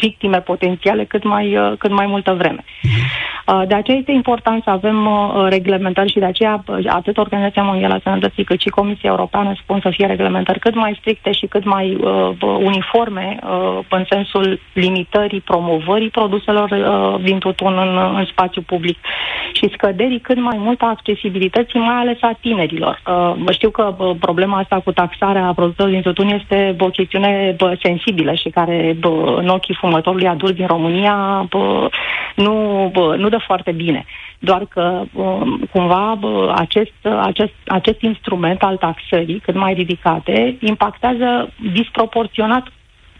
[0.00, 2.64] victime potențiale cât mai, cât mai multă vreme.
[2.82, 3.68] Mhm.
[3.68, 5.08] De aceea este important să avem
[5.48, 9.90] reglementări și de aceea atât Organizația Mondială a Sănătății cât și Comisia Europeană spun să
[9.90, 16.08] fie reglementări cât mai stricte și cât mai uh, uniforme uh, în sensul limitării, promovării
[16.10, 18.98] produselor uh, din tutun în, în spațiu public
[19.52, 23.00] și scăderii cât mai mult a accesibilității, mai ales a tinerilor.
[23.06, 27.72] Uh, știu că uh, problema asta cu taxarea produselor din tutun este o chestiune uh,
[27.82, 31.86] sensibilă și care uh, în ochii fumătorului adult din România uh,
[32.34, 34.04] nu, uh, nu dă foarte bine
[34.42, 36.18] doar că um, cumva
[36.54, 42.66] acest, acest, acest instrument al taxării, cât mai ridicate, impactează disproporționat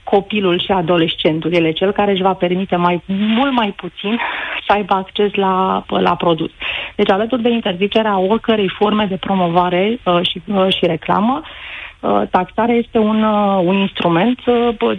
[0.05, 1.53] copilul și adolescentul.
[1.53, 4.19] El e cel care își va permite mai mult mai puțin
[4.67, 6.51] să aibă acces la, la produs.
[6.97, 11.41] Deci, alături de interzicerea oricărei forme de promovare uh, și, uh, și reclamă,
[12.01, 14.99] uh, taxarea este un, uh, un instrument uh,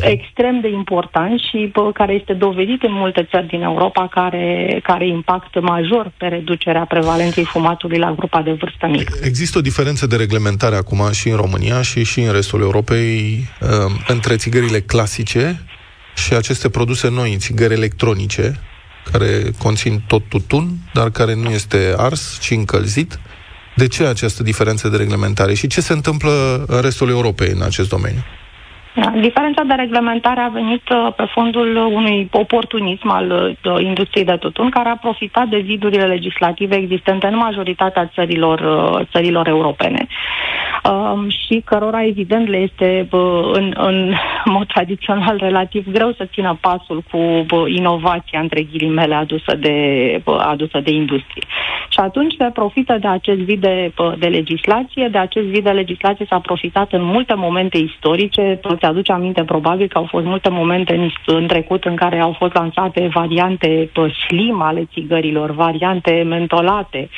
[0.00, 5.06] extrem de important și bă, care este dovedit în multe țări din Europa care, care
[5.06, 9.12] impact major pe reducerea prevalenței fumatului la grupa de vârstă mică.
[9.22, 13.68] Există o diferență de reglementare acum și în România și și în restul Europei uh,
[14.06, 15.60] între țigările clasice
[16.16, 18.60] și aceste produse noi, țigări electronice,
[19.12, 23.18] care conțin tot tutun, dar care nu este ars, ci încălzit.
[23.76, 27.88] De ce această diferență de reglementare și ce se întâmplă în restul Europei în acest
[27.88, 28.22] domeniu?
[28.94, 29.10] Da.
[29.20, 34.70] Diferența de reglementare a venit uh, pe fondul unui oportunism al uh, industriei de tutun,
[34.70, 40.06] care a profitat de vidurile legislative existente în majoritatea țărilor, uh, țărilor europene
[40.90, 43.08] um, și cărora, evident, le este
[43.52, 47.18] în, în mod tradițional relativ greu să țină pasul cu
[47.66, 49.76] inovația, între ghilimele, adusă de,
[50.38, 51.42] adusă de industrie.
[51.88, 56.26] Și atunci se profită de acest vid de, de legislație, de acest vid de legislație
[56.28, 60.94] s-a profitat în multe momente istorice, îți aduce aminte probabil că au fost multe momente
[60.94, 63.90] în, în trecut în care au fost lansate variante
[64.26, 67.08] slim ale țigărilor, variante mentolate,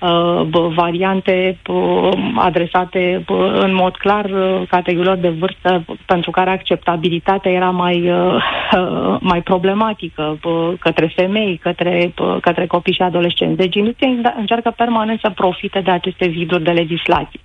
[0.00, 7.52] uh, variante uh, adresate uh, în mod clar uh, categoriilor de vârstă pentru care acceptabilitatea
[7.52, 8.34] era mai, uh,
[8.72, 13.56] uh, mai problematică uh, către femei, către, uh, către copii și adolescenți.
[13.56, 17.40] Deci industria încearcă permanent să profite de aceste viduri de legislație.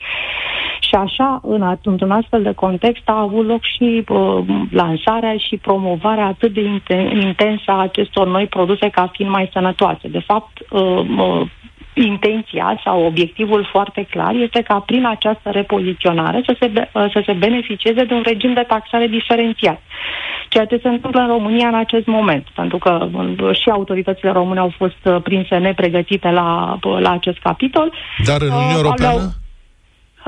[0.80, 6.26] Și așa, în, într-un astfel de context, a avut loc și uh, lansarea și promovarea
[6.26, 6.62] atât de
[7.26, 10.08] intensă a acestor noi produse ca fiind mai sănătoase.
[10.08, 11.48] De fapt, uh, uh,
[11.96, 17.34] intenția sau obiectivul foarte clar este ca prin această repoziționare să se, uh, să se
[17.34, 19.82] beneficieze de un regim de taxare diferențiat.
[20.50, 24.60] Ceea ce se întâmplă în România în acest moment, pentru că uh, și autoritățile române
[24.60, 27.94] au fost uh, prinse nepregătite la, la acest capitol.
[28.26, 29.34] Dar în Uniunea Europeană?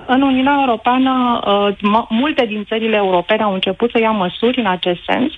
[0.05, 4.99] În Uniunea Europeană, uh, multe din țările europene au început să ia măsuri în acest
[5.07, 5.33] sens.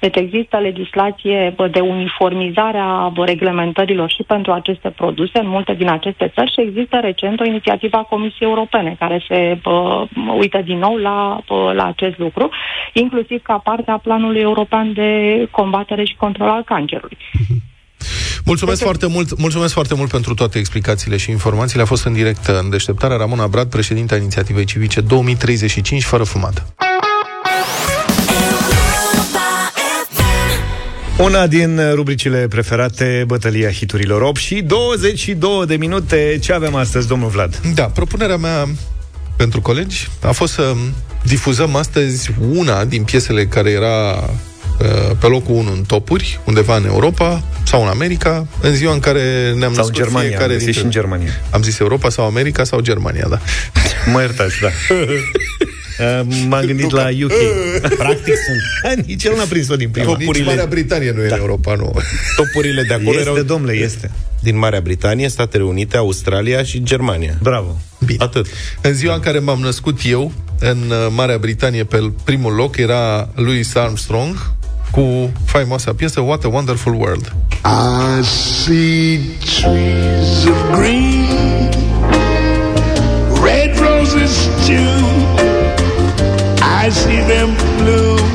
[0.00, 6.32] Deci există legislație de uniformizare a reglementărilor și pentru aceste produse în multe din aceste
[6.34, 10.02] țări și există recent o inițiativă a Comisiei Europene care se uh,
[10.38, 12.48] uită din nou la, uh, la acest lucru,
[12.92, 17.16] inclusiv ca parte a Planului European de Combatere și Control al Cancerului.
[18.46, 21.82] Mulțumesc deci- foarte mult, mulțumesc foarte mult pentru toate explicațiile și informațiile.
[21.82, 26.66] A fost în direct în deșteptarea Ramona Brad, președinta inițiativei civice 2035 fără fumat.
[31.18, 36.38] Una din rubricile preferate, bătălia hiturilor 8 și 22 de minute.
[36.42, 37.60] Ce avem astăzi, domnul Vlad?
[37.74, 38.68] Da, propunerea mea
[39.36, 40.74] pentru colegi a fost să
[41.22, 44.55] difuzăm astăzi una din piesele care era Uh,
[45.18, 49.52] pe locul 1 în topuri, undeva în Europa sau în America, în ziua în care
[49.58, 50.72] ne-am sau născut Germania, fiecare dintre...
[50.72, 51.30] și în Germania.
[51.50, 53.40] Am zis Europa sau America sau Germania, da.
[54.12, 54.68] Mă iertați, da.
[56.00, 57.32] Uh, m-am gândit la UK.
[57.98, 59.06] Practic sunt.
[59.06, 60.16] Nici el n-a prins-o din prima.
[60.18, 61.34] Nici Marea Britanie nu e da.
[61.34, 61.94] în Europa, nu.
[62.36, 64.10] Topurile de acolo Este, erau domnule, este.
[64.42, 67.38] din Marea Britanie, Statele Unite, Australia și Germania.
[67.42, 67.76] Bravo.
[68.04, 68.24] Bine.
[68.24, 68.46] Atât.
[68.80, 73.28] În ziua în care m-am născut eu, în uh, Marea Britanie, pe primul loc, era
[73.34, 74.54] Louis Armstrong
[74.96, 77.32] cu faimoasa piesă What a Wonderful World.
[77.64, 81.70] I see trees of green,
[83.42, 84.34] red roses
[84.66, 85.00] too.
[86.82, 88.28] I see them bloom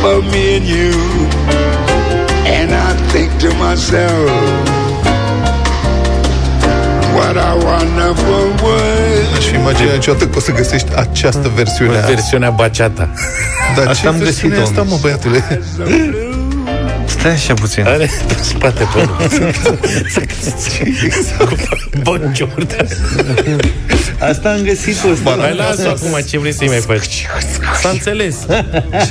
[0.00, 0.92] for me and you.
[2.56, 4.83] And I think to myself,
[9.36, 11.96] Aș fi imaginat niciodată că o să găsești această versiune.
[11.98, 13.08] a- Versiunea baciata.
[13.76, 14.78] Dar Asta ce am versiune găsit-o.
[14.78, 15.44] e asta, mă, băiatule?
[17.06, 17.84] Stai așa puțin.
[17.86, 19.16] Are pe spate părul.
[21.38, 21.56] Cu
[22.02, 22.66] bonciuri.
[24.28, 25.08] Asta am găsit-o.
[25.10, 25.34] Asta.
[25.34, 27.26] Mai lasă acum, ce vrei să-i mai faci?
[27.80, 28.36] S-a înțeles.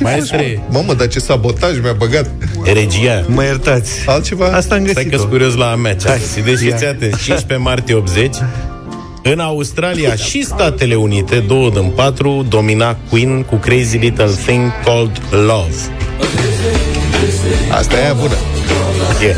[0.01, 2.29] Maestre, Mamă, dar ce sabotaj mi-a băgat.
[2.73, 3.23] regia.
[3.27, 3.91] Mă iertați.
[4.05, 4.45] Altceva?
[4.45, 5.17] Asta am Stai că găsit-o.
[5.17, 6.07] sunt curios la a mea ce
[6.43, 8.35] Deci fiți atenți, 15 martie 80
[9.23, 15.21] în Australia și Statele Unite, două din patru, domina Queen cu Crazy Little Thing Called
[15.29, 15.75] Love.
[17.71, 18.35] Asta e aia bună.
[19.21, 19.35] Yeah.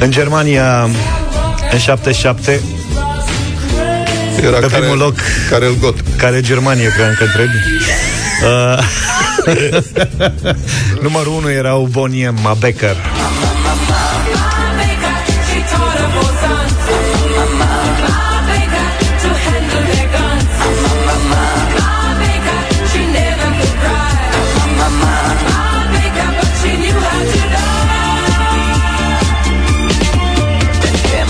[0.00, 0.88] În Germania,
[1.72, 2.60] în 77,
[4.42, 5.14] Era Pe care, primul loc.
[5.50, 5.94] Care îl got.
[6.16, 7.52] care Germanie, cream că întrebi.
[8.42, 8.78] Uh,
[11.02, 12.56] numărul 1 erau Bonnie M.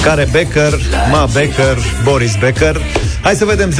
[0.09, 0.73] Care Becker,
[1.11, 2.77] Ma Becker, Boris Becker.
[3.23, 3.75] Hai să vedem 0372069599.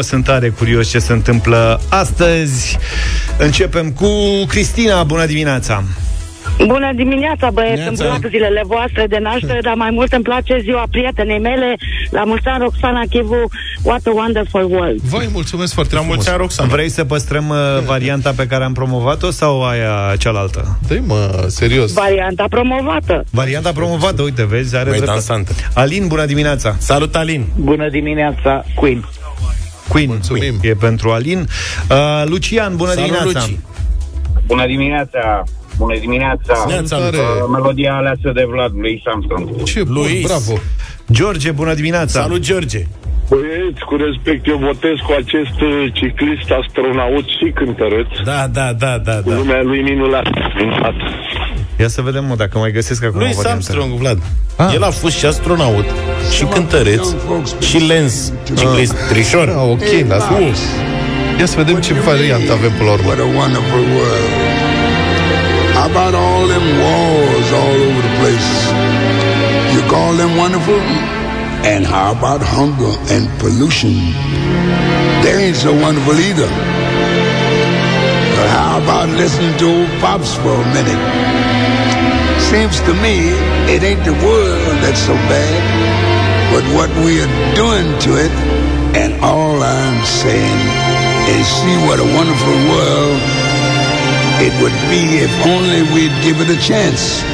[0.00, 2.78] Sunt tare curios ce se întâmplă astăzi.
[3.38, 4.08] Începem cu
[4.48, 5.02] Cristina.
[5.02, 5.82] Bună dimineața!
[6.66, 8.18] Bună dimineața, băieți, îmi Dimineața.
[8.18, 11.76] plac zilele voastre de naștere, dar mai mult îmi place ziua prietenei mele,
[12.10, 13.50] la mulți ani, Roxana Chivu,
[13.84, 15.00] What a Wonderful World.
[15.00, 16.16] Vai, mulțumesc foarte La frumos.
[16.16, 16.68] mulți ani, Roxana.
[16.68, 20.78] Vrei să păstrăm uh, varianta pe care am promovat-o sau aia cealaltă?
[20.88, 21.92] Dă-i, mă, serios.
[21.92, 23.24] Varianta promovată.
[23.30, 25.10] Varianta promovată, uite, vezi, are Mai dreptate.
[25.28, 25.52] dansantă.
[25.74, 26.74] Alin, bună dimineața!
[26.78, 27.46] Salut, Alin!
[27.56, 29.04] Bună dimineața, Queen.
[29.88, 30.54] Queen, Mulțumim.
[30.62, 31.38] e pentru Alin.
[31.90, 33.46] Uh, Lucian, bună Salut, dimineața!
[33.48, 33.58] Luci!
[34.46, 35.42] Bună dimineața!
[35.76, 36.64] Bună dimineața!
[36.68, 37.16] Neața, Salutare.
[37.16, 37.42] Luci.
[37.42, 39.62] Uh, Melodia aleasă de Vlad, lui Armstrong.
[39.62, 40.24] Ce bun, Luis.
[40.26, 40.52] bravo.
[41.12, 42.20] George, bună dimineața!
[42.20, 42.86] Salut, George!
[43.30, 48.10] Băieți, cu respect, eu votez cu acest uh, ciclist astronaut și cântăreț.
[48.24, 49.36] Da, da, da, da, Cu da.
[49.36, 50.26] lumea lui minunat.
[50.58, 50.94] minunat.
[51.80, 53.58] Ia să vedem, mă, dacă mai găsesc acum o Louis variantă.
[53.58, 54.18] Armstrong, Vlad.
[54.74, 55.84] El a fost și astronaut,
[56.36, 57.04] și cântăreț,
[57.68, 59.48] și lens, ciclist, trișor.
[59.48, 60.32] Ah, ok, lasă.
[61.38, 63.06] Ia să vedem ce variantă avem până la urmă.
[63.08, 64.28] What a wonderful world.
[65.76, 68.50] How about all them wars all over the place?
[69.74, 70.80] You call them wonderful?
[71.64, 73.96] And how about hunger and pollution?
[75.24, 76.50] They ain't so wonderful either.
[78.36, 81.02] But how about listening to old pops for a minute?
[82.52, 83.32] Seems to me
[83.72, 88.34] it ain't the world that's so bad, but what we are doing to it.
[88.92, 90.60] And all I'm saying
[91.32, 93.20] is see what a wonderful world
[94.44, 97.24] it would be if only we'd give it a chance.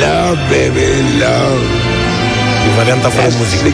[0.00, 0.88] Love, baby,
[1.20, 1.87] love.
[2.66, 3.68] E varianta fără muzică,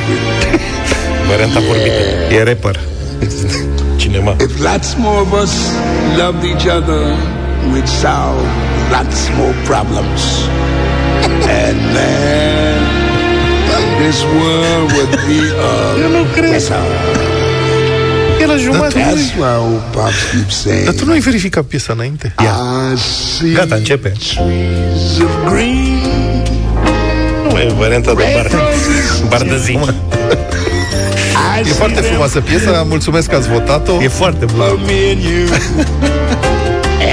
[1.31, 2.03] varianta vorbită.
[2.37, 2.77] E rapper.
[3.97, 4.33] Cinema.
[4.40, 5.53] If lots more of us
[6.23, 7.03] loved each other,
[7.73, 8.44] we'd solve
[8.97, 10.20] lots more problems.
[11.62, 12.81] And man,
[14.03, 15.73] this world would be a
[16.51, 16.85] better.
[18.38, 20.85] That's why old pops keep saying.
[20.85, 22.35] Dar tu nu ai verificat piesa înainte?
[22.38, 24.09] I see Gata, începe.
[24.09, 25.93] trees of green,
[27.55, 29.23] Nu, e varianta de red bar, roses.
[29.29, 29.73] bar de zi.
[29.73, 29.79] I
[31.61, 34.02] E see foarte them frumoasă piesa, mulțumesc că ați votat-o.
[34.02, 34.65] E foarte bun.
[34.67, 35.44] for me and you.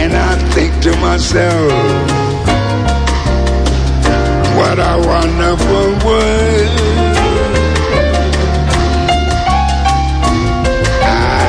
[0.01, 1.71] and I think to myself,
[4.57, 6.69] what a wonderful world.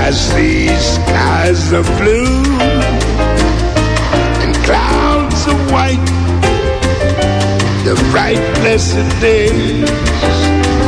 [0.08, 2.51] I see skies of blue
[8.72, 9.90] blessed days,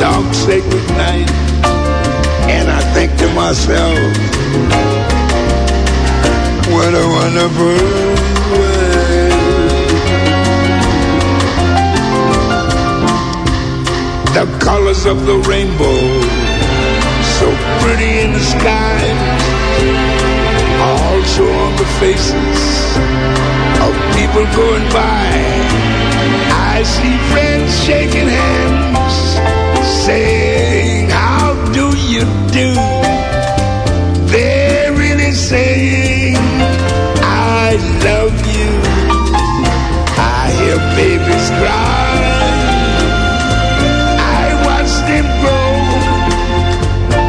[0.01, 1.31] dark, sacred night.
[2.49, 3.99] And I think to myself,
[6.73, 7.77] what a wonderful
[8.57, 9.35] world.
[14.33, 16.01] The colors of the rainbow,
[17.37, 17.47] so
[17.83, 18.97] pretty in the sky,
[20.81, 22.97] also on the faces
[23.85, 26.04] of people going by.
[26.77, 29.15] I see friends shaking hands,
[30.05, 32.75] saying, How do you do?
[34.27, 38.73] They're really saying, I love you.
[40.19, 42.17] I hear babies cry.
[44.43, 45.71] I watch them grow.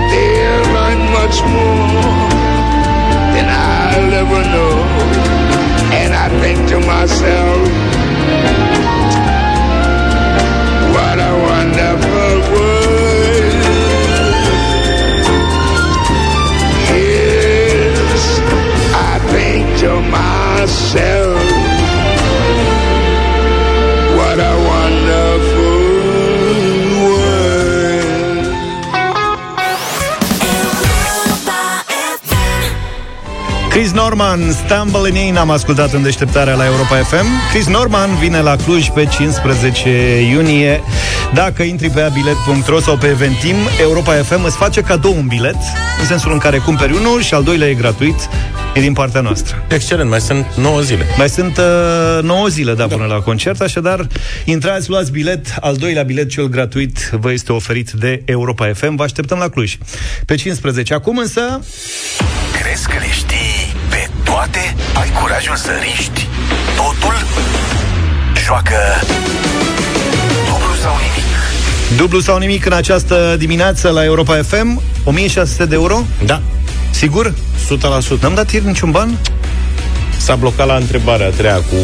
[0.09, 2.25] They'll learn much more
[3.33, 4.75] than I'll ever know.
[6.01, 7.84] And I think to myself,
[33.75, 37.25] Chris Norman, Stumble in In, am ascultat în deșteptarea la Europa FM.
[37.51, 40.81] Chris Norman vine la Cluj pe 15 iunie.
[41.33, 45.57] Dacă intri pe abilet.ro sau pe Eventim, Europa FM îți face cadou un bilet,
[45.99, 48.29] în sensul în care cumperi unul și al doilea e gratuit,
[48.75, 49.65] e din partea noastră.
[49.69, 51.05] Excelent, mai sunt 9 zile.
[51.17, 54.07] Mai sunt uh, 9 zile, da, până la concert, așadar
[54.45, 58.95] intrați, luați bilet, al doilea bilet, cel gratuit, vă este oferit de Europa FM.
[58.95, 59.77] Vă așteptăm la Cluj
[60.25, 60.93] pe 15.
[60.93, 61.59] Acum însă...
[65.35, 66.27] Ai curajul să riști
[66.75, 67.13] totul?
[68.45, 68.75] Joacă
[70.45, 71.97] dublu sau nimic.
[71.97, 76.03] Dublu sau nimic în această dimineață la Europa FM 1600 de euro?
[76.25, 76.41] Da.
[76.91, 77.33] Sigur?
[78.17, 78.19] 100%.
[78.21, 79.17] N-am dat ieri niciun ban?
[80.17, 81.75] S-a blocat la întrebarea a treia cu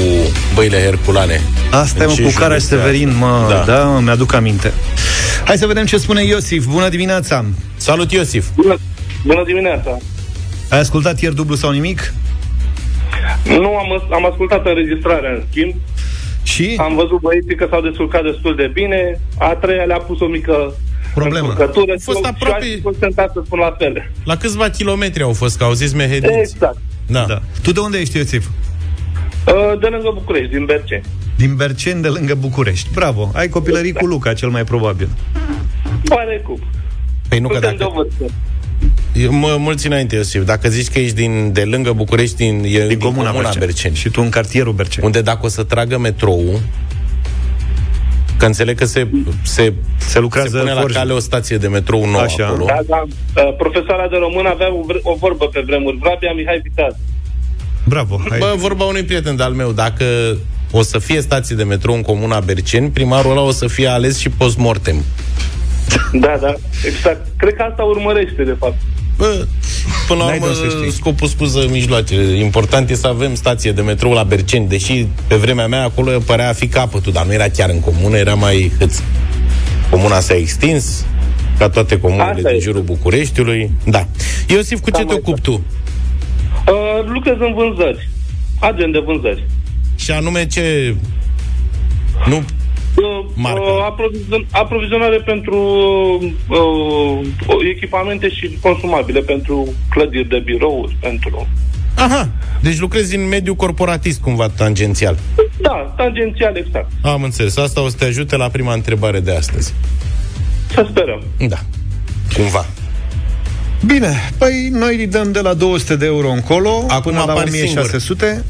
[0.54, 1.41] băile herculane.
[1.72, 3.56] Asta e mă, În ce cu Cara județe Severin, mă, da.
[3.56, 3.74] Da.
[3.74, 4.74] da, mă, mi-aduc aminte.
[5.45, 6.66] Hai să vedem ce spune Iosif.
[6.66, 7.45] Bună dimineața!
[7.78, 8.45] Salut, Iosif!
[8.56, 8.78] Bună,
[9.26, 9.97] bună dimineața!
[10.70, 12.14] Ai ascultat ieri dublu sau nimic?
[13.46, 15.74] Nu am, am ascultat înregistrarea, în schimb.
[16.44, 16.76] Și?
[16.78, 19.20] Am văzut băieții că s-au descurcat destul de bine.
[19.39, 20.74] A treia le-a pus o mică
[21.14, 21.48] Problemă.
[21.48, 21.92] încurcătură.
[21.92, 24.12] A fost și eu- aproape- Și aș fi fost tentat să spun la fel.
[24.24, 26.34] La câțiva kilometri au fost, că au zis mehediți.
[26.39, 26.78] Exact.
[27.08, 27.26] Da.
[27.28, 27.42] da.
[27.64, 28.46] Tu de unde ești, Iosif?
[29.48, 31.04] Uh, De lângă București, din Berceni.
[31.38, 32.89] Din Berceni, de lângă București.
[32.94, 33.32] Bravo!
[33.34, 35.10] Ai copilărit cu Luca, cel mai probabil.
[36.04, 36.60] Pare cu.
[37.30, 38.08] Păi nu că Suntem de dacă...
[39.16, 39.20] o vârstă.
[39.20, 40.45] Eu Mă, mulți înainte, Iosif.
[40.45, 43.66] Dacă zici că ești din, de lângă București, din, e, din, Comuna, comuna Berceni.
[43.66, 43.95] Berceni.
[43.95, 45.05] Și tu în cartierul Berceni.
[45.05, 46.59] Unde dacă o să tragă metrou,
[48.38, 49.07] că înțeleg că se,
[49.43, 50.93] se, se lucrează se pune la forj.
[50.93, 52.45] cale o stație de metrou nouă Așa.
[52.45, 52.66] acolo.
[52.66, 53.03] Da, da.
[53.41, 55.97] Uh, Profesoara de român avea o, vr- o vorbă pe vremuri.
[55.97, 56.93] Vrabia Mihai Viteaz.
[57.88, 58.22] Bravo!
[58.30, 58.38] Hai.
[58.39, 60.05] Bă, vorba unui prieten de-al meu, dacă
[60.72, 64.18] o să fie stații de metrou în comuna Berceni, primarul ăla o să fie ales
[64.18, 64.95] și post-mortem.
[66.12, 66.53] Da, da,
[66.86, 67.28] exact.
[67.38, 68.76] Cred că asta urmărește, de fapt.
[69.22, 69.45] Bă,
[70.07, 70.91] până la N-ai urmă, de unde să știi.
[70.91, 72.38] scopul spuză mijloacele.
[72.38, 76.49] Important e să avem stație de metrou la Berceni, deși pe vremea mea acolo părea
[76.49, 78.99] a fi capătul, dar nu era chiar în comună, era mai hâț.
[79.89, 81.05] Comuna s-a extins,
[81.57, 82.59] ca toate comunele Asta din e.
[82.59, 83.72] jurul Bucureștiului.
[83.86, 84.07] Da.
[84.47, 85.22] Iosif, cu ce Cam te așa.
[85.26, 85.51] ocupi tu?
[85.51, 88.09] Uh, lucrez în vânzări.
[88.59, 89.45] Agent de vânzări.
[89.95, 90.95] Și anume ce...
[92.28, 92.43] Nu Uh,
[93.34, 93.60] Marca.
[93.60, 95.58] uh, aprovizion- aprovizionare pentru
[96.48, 97.20] uh,
[97.76, 101.48] echipamente și consumabile, pentru clădiri de birouri, pentru...
[101.96, 102.30] Aha,
[102.62, 105.18] deci lucrezi în mediul corporatist cumva tangențial.
[105.62, 106.92] Da, tangențial, exact.
[107.02, 107.58] Am înțeles.
[107.58, 109.74] Asta o să te ajute la prima întrebare de astăzi.
[110.74, 111.24] Să sperăm.
[111.48, 111.58] Da.
[112.36, 112.66] Cumva.
[113.86, 117.48] Bine, păi noi îi dăm de la 200 de euro încolo Acum până la apar
[117.48, 118.44] 1600.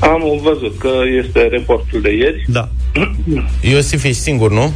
[0.00, 0.90] Am văzut că
[1.24, 2.44] este reportul de ieri.
[2.46, 2.68] Da.
[3.70, 4.72] Iosif, ești singur, nu?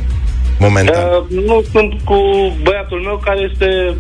[0.59, 1.05] Momentan.
[1.05, 2.15] Uh, nu sunt cu
[2.63, 3.95] băiatul meu care este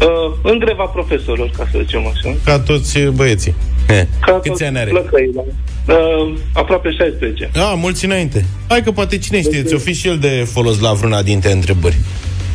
[0.00, 2.36] uh, în greva profesorilor, ca să zicem așa.
[2.44, 3.54] Ca toți băieții.
[3.86, 4.08] He.
[4.20, 4.90] Ca Câți toți ani are?
[4.90, 5.44] plăcăile.
[5.88, 7.50] Uh, aproape 16.
[7.54, 8.44] A, mulți înainte.
[8.68, 11.96] Hai că poate cine știe, ți-o fi și el de folos la vreuna dintre întrebări.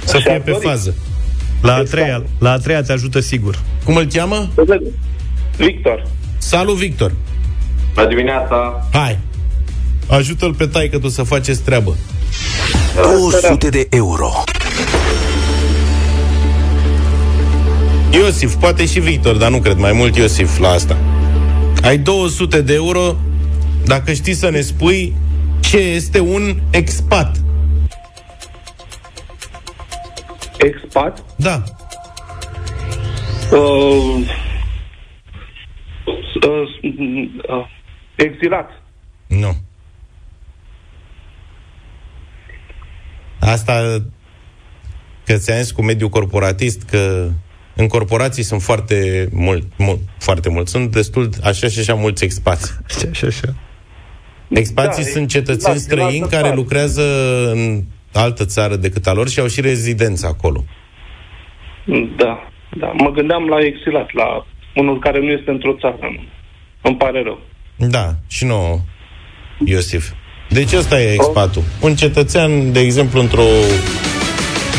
[0.04, 0.66] Să Așa fie ar pe dori.
[0.66, 0.96] fază.
[1.62, 3.60] La a treia, la a treia te ajută sigur.
[3.84, 4.50] Cum îl cheamă?
[5.58, 6.08] Victor.
[6.38, 7.12] Salut, Victor.
[7.94, 8.88] Bună dimineața!
[8.92, 9.20] Hai.
[10.10, 11.96] Ajută-l pe taică tu să faceți treabă.
[12.96, 14.44] 200 de euro.
[18.12, 20.98] Iosif, poate și Victor, dar nu cred, mai mult Iosif la asta.
[21.84, 23.16] Ai 200 de euro
[23.86, 25.14] dacă știi să ne spui
[25.60, 27.36] Ce este un expat?
[30.58, 31.24] Expat?
[31.36, 31.64] Da.
[33.52, 34.22] Uh,
[36.42, 36.68] uh,
[37.50, 37.66] uh,
[38.24, 38.70] exilat.
[39.28, 39.56] Nu.
[43.40, 44.04] Asta
[45.26, 47.30] că ți-am zis cu mediul corporatist că
[47.76, 50.68] în corporații sunt foarte mult, mult foarte mult.
[50.68, 52.72] Sunt destul, așa și așa mulți expați.
[52.90, 53.56] Așa și așa.
[54.50, 56.56] Expații Da, sunt e- cetățeni da, străini din altă care țară.
[56.56, 57.02] lucrează
[57.52, 60.64] în altă țară decât a lor și au și rezidență acolo.
[62.18, 62.88] Da, da.
[62.98, 64.46] Mă gândeam la exilat, la
[64.76, 65.98] unul care nu este într-o țară.
[66.02, 66.24] Nu.
[66.82, 67.40] Îmi pare rău.
[67.90, 68.82] Da, și nu,
[69.66, 70.10] Iosif.
[70.50, 71.64] Deci ăsta e expatul.
[71.80, 73.46] Un cetățean, de exemplu, într-o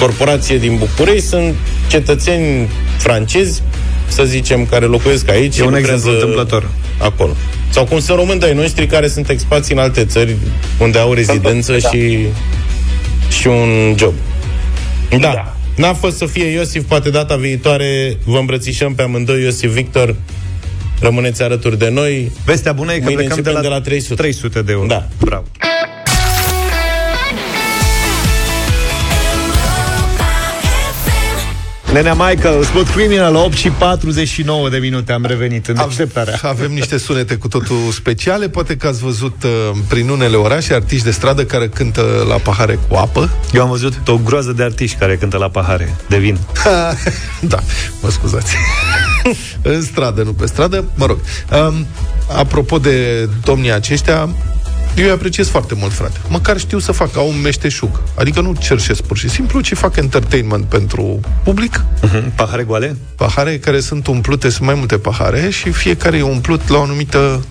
[0.00, 1.54] corporație din București, sunt
[1.88, 3.62] cetățeni francezi,
[4.08, 6.68] să zicem, care locuiesc aici E și un lucrează exemplu întâmplător.
[6.98, 7.32] acolo.
[7.70, 10.36] Sau cum sunt români de-ai noștri care sunt expați în alte țări
[10.78, 11.88] unde au rezidență Da.
[11.88, 12.18] și,
[13.40, 14.12] și un job.
[15.20, 15.56] Da.
[15.76, 20.14] N-a fost să fie Iosif, poate data viitoare vă îmbrățișăm pe amândoi, Iosif Victor.
[21.02, 22.32] Rămâneți alături de noi.
[22.44, 24.14] Vestea bună e că Mâine plecăm de începem la, de la 300.
[24.14, 24.86] 300 de euro.
[24.86, 25.08] Da.
[25.18, 25.44] Bravo.
[31.92, 36.38] Nenea Michael, Smooth Criminal, 8 și 49 de minute am revenit în deșteptarea.
[36.42, 38.48] Avem niște sunete cu totul speciale.
[38.48, 39.50] Poate că ați văzut uh,
[39.88, 43.30] prin unele orașe artiști de stradă care cântă la pahare cu apă.
[43.52, 46.38] Eu am văzut o groază de artiști care cântă la pahare de vin.
[47.52, 47.58] da,
[48.00, 48.56] mă scuzați.
[49.62, 50.84] în stradă, nu pe stradă.
[50.94, 51.18] Mă rog.
[51.68, 51.86] Um,
[52.36, 54.28] apropo de domnii aceștia,
[54.96, 56.18] eu îi apreciez foarte mult, frate.
[56.28, 58.00] Măcar știu să fac, au un meșteșug.
[58.14, 61.84] Adică nu cerșesc pur și simplu, ci fac entertainment pentru public.
[62.02, 62.34] Uh-huh.
[62.34, 62.96] Pahare goale?
[63.16, 67.44] Pahare care sunt umplute, sunt mai multe pahare și fiecare e umplut la o anumită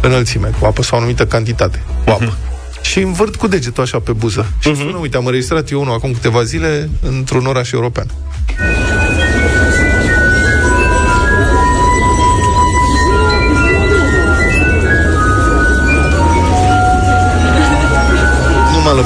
[0.00, 2.24] înălțime cu apă sau o anumită cantitate cu apă.
[2.24, 2.82] Uh-huh.
[2.82, 4.46] Și învârt cu degetul așa pe buză.
[4.58, 4.74] Și uh-huh.
[4.74, 8.06] spun, uite, am înregistrat eu unul acum câteva zile într-un oraș european.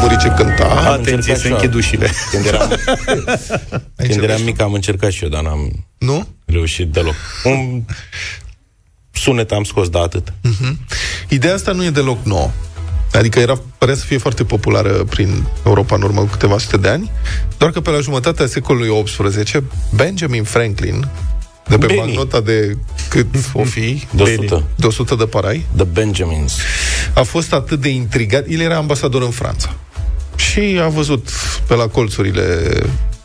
[0.05, 0.91] Nu m-a lămurit ce cânta.
[0.91, 2.11] Atenție, se închid ușile.
[2.31, 2.69] Când eram,
[4.09, 6.29] când eram mic am încercat și eu, dar n-am Nu?
[6.47, 7.15] reușit deloc.
[7.45, 7.83] Un
[9.13, 10.33] sunet am scos, da, atât.
[10.43, 10.79] Mhm.
[11.29, 12.51] Ideea asta nu e deloc nouă.
[13.13, 16.89] Adică era, părea să fie foarte populară prin Europa în urmă cu câteva sute de
[16.89, 17.11] ani,
[17.59, 21.09] doar că pe la jumătatea secolului XVIII, Benjamin Franklin,
[21.69, 21.97] de pe Benny.
[22.01, 22.77] bancnota de
[23.09, 24.07] cât o fi?
[24.11, 24.63] De 100.
[24.77, 25.67] De 100 de parai.
[25.77, 26.57] The Benjamins.
[27.15, 28.45] A fost atât de intrigat.
[28.49, 29.75] El era ambasador în Franța.
[30.37, 31.29] Și a văzut
[31.67, 32.43] pe la colțurile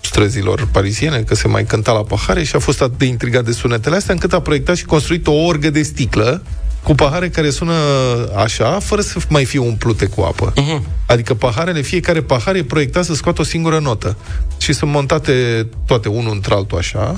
[0.01, 3.51] străzilor pariziene că se mai cânta la pahare și a fost atât de intrigat de
[3.51, 6.43] sunetele astea încât a proiectat și construit o orgă de sticlă
[6.84, 7.74] cu pahare care sună
[8.36, 10.53] așa, fără să mai fie umplute cu apă.
[10.53, 10.82] Uh-huh.
[11.05, 14.18] Adică paharele, fiecare pahar e proiectat să scoată o singură notă.
[14.57, 17.16] Și sunt montate toate unul între altul așa.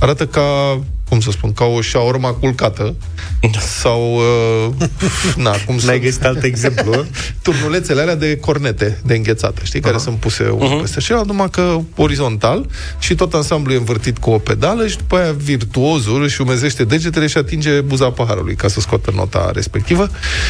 [0.00, 2.94] Arată ca, cum să spun, ca o șaorma culcată.
[3.82, 4.88] Sau, uh,
[5.36, 7.04] na, cum N-ai sunt- găsit alt exemplu?
[7.42, 11.78] turnulețele alea de cornete de înghețată, știi, care sunt puse unul peste celălalt, numai că
[11.96, 12.66] orizontal
[12.98, 17.26] și tot ansamblul e învârtit cu o pedală și după aia virtuozul își umezește degetele
[17.26, 20.08] și atinge buza paharului ca să scoată nota respectivă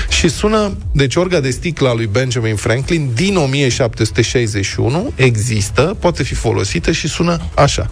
[0.08, 6.34] și sună, deci orga de sticlă a lui Benjamin Franklin din 1761 există, poate fi
[6.34, 7.90] folosită și sună așa.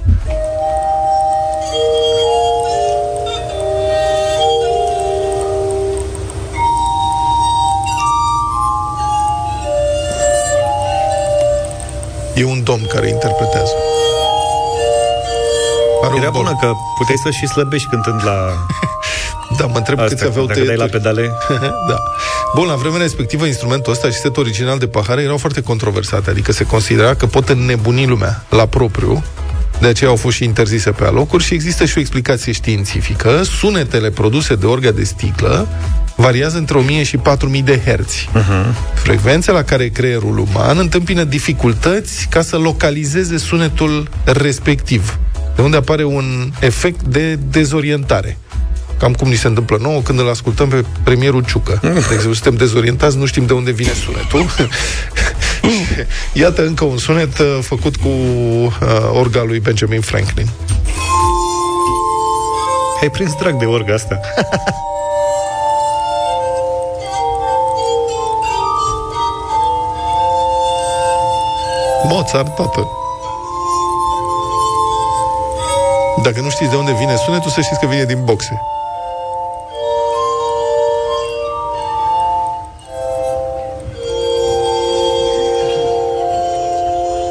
[12.34, 13.72] E un domn care interpretează.
[16.02, 16.42] Are Era un bol.
[16.42, 18.36] bună că puteai să și slăbești cântând la...
[19.58, 21.02] Da, mă întreb Asta, câți aveau dacă dai la tăieturi.
[21.02, 21.32] pedale.
[21.90, 21.96] da.
[22.54, 26.52] Bun, la vremea respectivă, instrumentul ăsta și setul original de pahare erau foarte controversate, adică
[26.52, 29.22] se considera că pot înnebuni lumea la propriu,
[29.80, 33.42] de aceea au fost și interzise pe alocuri și există și o explicație științifică.
[33.42, 35.68] Sunetele produse de orga de sticlă
[36.16, 38.28] variază între 1000 și 4000 de herți.
[38.28, 38.94] Uh-huh.
[38.94, 45.18] Frecvențe la care creierul uman întâmpină dificultăți ca să localizeze sunetul respectiv,
[45.56, 48.38] de unde apare un efect de dezorientare.
[48.98, 51.78] Cam cum ni se întâmplă nouă când îl ascultăm pe premierul Ciucă.
[51.82, 54.50] De exemplu, suntem dezorientați, nu știm de unde vine sunetul.
[56.42, 58.70] Iată încă un sunet uh, făcut cu uh,
[59.12, 60.48] orga lui Benjamin Franklin.
[63.02, 64.20] Ai prins drag de orga asta.
[72.14, 72.88] Mozart, toată.
[76.22, 78.60] Dacă nu știți de unde vine sunetul, să știți că vine din boxe.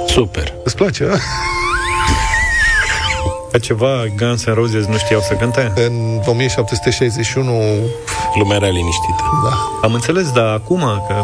[0.08, 0.54] Super.
[0.64, 1.16] Îți place, da?
[3.52, 5.72] Pe ceva Guns N' Roses nu știau să cânte?
[5.76, 7.52] În 1761...
[8.34, 9.24] Lumea era liniștită.
[9.44, 9.88] Da.
[9.88, 11.24] Am înțeles, dar acum, că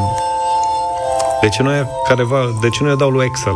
[1.42, 3.54] de ce nu e careva, de ce nu i dau lui Excel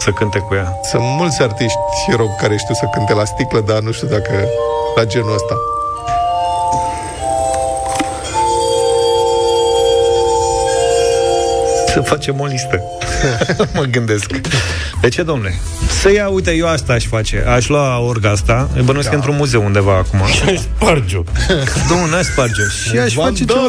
[0.00, 0.80] să cânte cu ea?
[0.82, 1.78] Sunt mulți artiști
[2.16, 4.48] rock care știu să cânte la sticlă, dar nu știu dacă
[4.96, 5.54] la genul ăsta.
[11.92, 12.82] Să facem o listă.
[13.74, 14.30] mă gândesc.
[15.00, 15.54] De ce, domnule?
[16.00, 17.44] Să ia, uite, eu asta aș face.
[17.46, 19.16] Aș lua orga asta, îi bănuiesc da.
[19.16, 20.26] într-un muzeu undeva acum.
[20.36, 21.22] Și aș sparge-o.
[21.88, 23.60] Nu, n-aș sparge Și aș face ceva...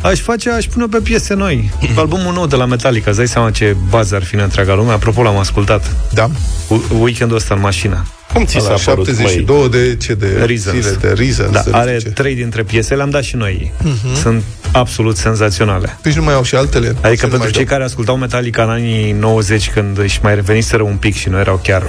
[0.00, 0.12] Vandalule!
[0.12, 1.70] Aș face, aș pune pe piese noi.
[1.96, 4.92] Albumul nou de la Metallica, îți dai seama ce bază ar fi în întreaga lume?
[4.92, 5.96] Apropo, l-am ascultat.
[6.12, 6.30] Da.
[6.68, 8.06] U- Weekendul ăsta în mașină.
[8.32, 9.68] Cum ți s-a părut, 72 măi?
[9.68, 10.76] de ce de Reasons.
[10.76, 11.50] zile de Reasons.
[11.50, 12.14] Da, de are nu știu ce.
[12.22, 13.72] trei dintre piese, le-am dat și noi.
[13.82, 14.14] Mhm.
[14.22, 14.42] Sunt
[14.72, 15.98] absolut senzaționale.
[16.02, 16.86] Deci nu mai au și altele?
[16.86, 17.72] Adică Să nu pentru mai cei dau.
[17.72, 21.60] care ascultau Metallica în anii 90 când își mai reveniseră un pic și nu erau
[21.62, 21.82] chiar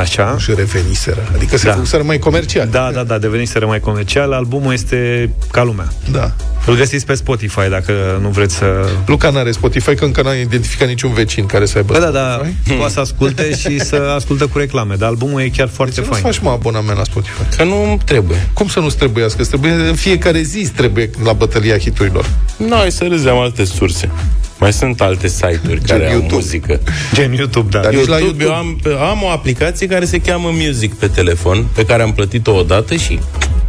[0.00, 0.36] așa.
[0.38, 1.28] Și reveniseră.
[1.34, 1.72] Adică se Da.
[1.72, 2.68] făcuseră mai comercial.
[2.70, 4.32] Da, da, da, deveniseră mai comercial.
[4.32, 5.88] Albumul este ca lumea.
[6.10, 6.32] Da.
[6.66, 8.88] Îl găsiți pe Spotify dacă nu vreți să...
[9.06, 12.32] Luca n-are Spotify, că încă n-a identificat niciun vecin care să aibă Bă, da, da,
[12.34, 12.74] Spotify.
[12.78, 16.06] poate să asculte și să ascultă cu reclame, dar albumul e chiar foarte Ce nu
[16.06, 16.22] fain.
[16.22, 17.42] faci, mă, abonament la Spotify?
[17.56, 18.48] Că nu trebuie.
[18.52, 19.40] Cum să nu-ți trebuiască?
[19.40, 22.30] Îți trebuie în fiecare zi îți trebuie la bătălia hiturilor.
[22.56, 24.10] Noi să râzi, am alte surse.
[24.58, 26.34] Mai sunt alte site-uri care au YouTube.
[26.34, 26.80] muzică.
[27.14, 27.80] Gen YouTube, da.
[27.80, 28.88] Dar nici la YouTube, YouTube.
[28.88, 32.52] eu am, am o aplicație care se cheamă Music pe telefon, pe care am plătit-o
[32.52, 33.18] odată și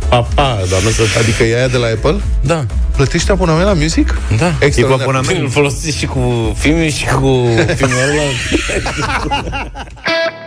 [0.10, 1.02] papa, doamnă să...
[1.20, 2.16] Adică e aia de la Apple?
[2.42, 2.66] Da,
[2.96, 4.18] Plătești abonament la music?
[4.38, 4.54] da.
[4.60, 5.02] Extraordinar.
[5.02, 5.40] abonament.
[5.40, 8.24] Îl folosiți și cu filme și cu filmul ăla.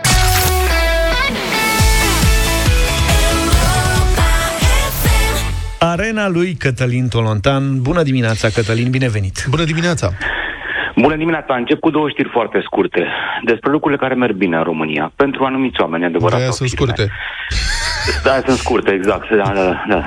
[5.91, 7.81] Arena lui Cătălin Tolontan.
[7.81, 9.45] Bună dimineața, Cătălin, binevenit.
[9.49, 10.07] Bună dimineața!
[10.95, 13.07] Bună dimineața, încep cu două știri foarte scurte
[13.43, 15.11] despre lucrurile care merg bine în România.
[15.15, 16.39] Pentru anumiți oameni, adevărat.
[16.39, 16.85] Aia sau sunt firme.
[16.85, 17.11] scurte.
[18.23, 19.29] Da, sunt scurte, exact.
[19.29, 20.01] Da, da, da.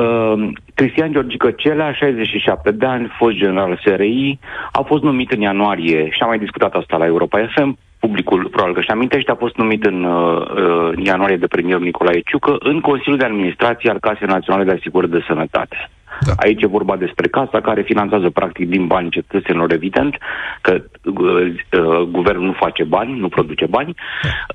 [0.00, 4.38] Uh, Cristian Georgică Celea, 67 de ani, fost general SRI,
[4.72, 8.74] a fost numit în ianuarie, și am mai discutat asta la Europa FM, publicul probabil
[8.74, 12.56] că și amintește, a fost numit în, uh, uh, în ianuarie de premierul Nicolae Ciucă
[12.58, 15.76] în Consiliul de Administrație al Casei Naționale de Asigurări de Sănătate.
[16.26, 16.32] Da.
[16.36, 20.16] Aici e vorba despre casa care finanțează practic din bani cetățenilor, evident,
[20.60, 23.94] că uh, uh, guvernul nu face bani, nu produce bani,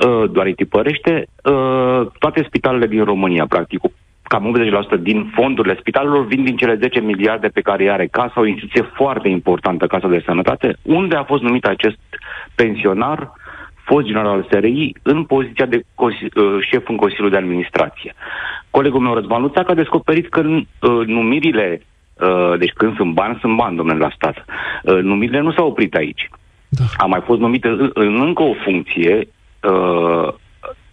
[0.08, 1.28] uh, doar îi tipărește.
[1.43, 3.80] Uh, toate spitalele din România, practic,
[4.32, 4.43] cam
[4.97, 8.45] 80% din fondurile spitalelor vin din cele 10 miliarde pe care îi are casa, o
[8.45, 11.97] instituție foarte importantă, Casa de Sănătate, unde a fost numit acest
[12.56, 13.32] pensionar,
[13.92, 18.14] fost general SRI, în poziția de consi- uh, șef în Consiliul de Administrație.
[18.70, 23.56] Colegul meu, Răzvan Luțac, a descoperit că uh, numirile, uh, deci când sunt bani, sunt
[23.56, 24.38] bani, domnule, la stat.
[24.84, 26.30] Uh, numirile nu s-au oprit aici.
[26.70, 26.84] Da.
[26.98, 29.28] A mai fost numit în, în încă o funcție,
[29.72, 30.28] uh,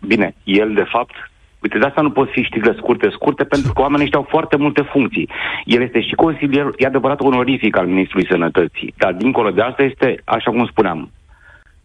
[0.00, 1.14] bine, el de fapt
[1.62, 4.56] Uite, de asta nu pot fi știrile scurte, scurte, pentru că oamenii ăștia au foarte
[4.56, 5.28] multe funcții.
[5.64, 8.94] El este și consilier, e adevărat, onorific al Ministrului Sănătății.
[8.96, 11.10] Dar, dincolo de asta, este, așa cum spuneam,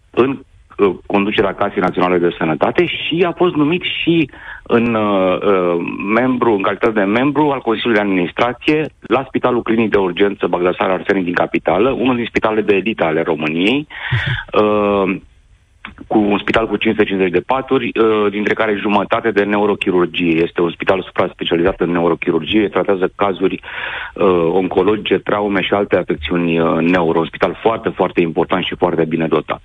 [0.10, 0.40] în uh,
[1.06, 4.30] conducerea Casei Naționale de Sănătate și a fost numit și
[4.64, 5.76] în uh, uh,
[6.14, 10.90] membru, în calitate de membru al Consiliului de Administrație la Spitalul Clinic de Urgență Bagdasar
[10.90, 13.88] Arsenic din Capitală, unul din spitalele de elită ale României.
[14.62, 15.16] Uh,
[16.08, 20.42] cu un spital cu 550 de paturi, uh, dintre care jumătate de neurochirurgie.
[20.44, 23.62] Este un spital supra-specializat în neurochirurgie, tratează cazuri
[24.14, 27.20] uh, oncologice, traume și alte afecțiuni uh, neuro.
[27.20, 29.62] Un spital foarte, foarte important și foarte bine dotat.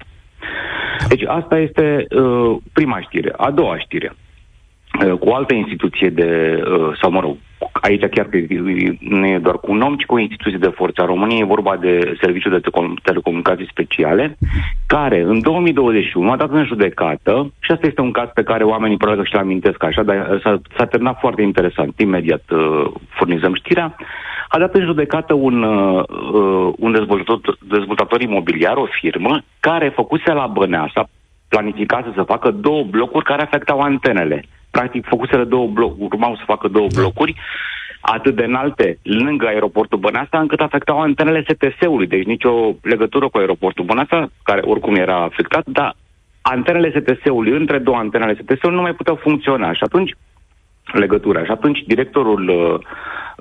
[1.09, 3.33] Deci asta este uh, prima știre.
[3.37, 4.13] A doua știre.
[5.05, 7.37] Uh, cu o altă instituție de, uh, sau mă rog,
[7.73, 8.39] aici chiar că
[9.01, 11.77] nu e doar cu un om, ci cu o instituție de forța României, e vorba
[11.77, 14.39] de Serviciul de Telecom- Telecomunicații Speciale,
[14.87, 18.97] care în 2021 a dat în judecată, și asta este un caz pe care oamenii
[18.97, 23.55] probabil că și-l amintesc așa, dar uh, s-a, s-a terminat foarte interesant, imediat uh, furnizăm
[23.55, 23.97] știrea,
[24.49, 30.33] a dat în judecată un, uh, uh, un dezvoltator, dezvoltator imobiliar, o firmă, care făcuse
[30.33, 31.09] la Băneasa,
[31.49, 34.45] planificase să facă două blocuri care afectau antenele.
[34.71, 37.35] Practic, făcuseră două blocuri, urmau să facă două blocuri
[38.01, 43.85] atât de înalte lângă aeroportul Băneasa, încât afectau antenele STS-ului, deci nicio legătură cu aeroportul
[43.85, 45.97] Băneasa, care oricum era afectat, dar
[46.43, 49.73] antenele STS-ului, între două antenele STS-ului, nu mai puteau funcționa.
[49.73, 50.15] Și atunci,
[50.93, 51.45] legătura.
[51.45, 52.79] Și atunci, directorul uh,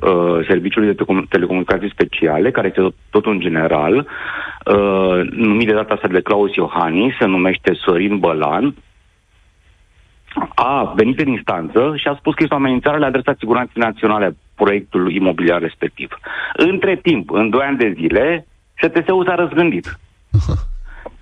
[0.09, 3.95] uh, Serviciului de Telecom- Telecomunicații Speciale, care este tot, tot un general,
[4.65, 8.75] uh, numit de data asta de Claus Iohannis, se numește Sorin Bălan,
[10.55, 14.25] a venit în instanță și a spus că este o amenințare la adresa siguranței naționale
[14.25, 16.09] a proiectului imobiliar respectiv.
[16.53, 18.47] Între timp, în doi ani de zile,
[18.81, 19.99] STS-ul s-a răzgândit.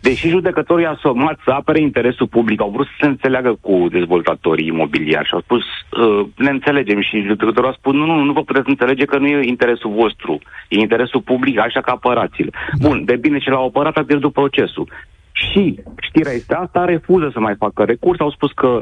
[0.08, 5.28] Deși judecătorii asomați să apere interesul public, au vrut să se înțeleagă cu dezvoltatorii imobiliari
[5.28, 8.70] și au spus, uh, ne înțelegem și judecătorul a spus, nu, nu, nu vă puteți
[8.70, 12.54] înțelege că nu e interesul vostru, e interesul public, așa că apărați-l.
[12.80, 14.88] Bun, de bine ce l-au apărat, a pierdut procesul.
[15.32, 18.80] Și știrea este asta, refuză să mai facă recurs, au spus că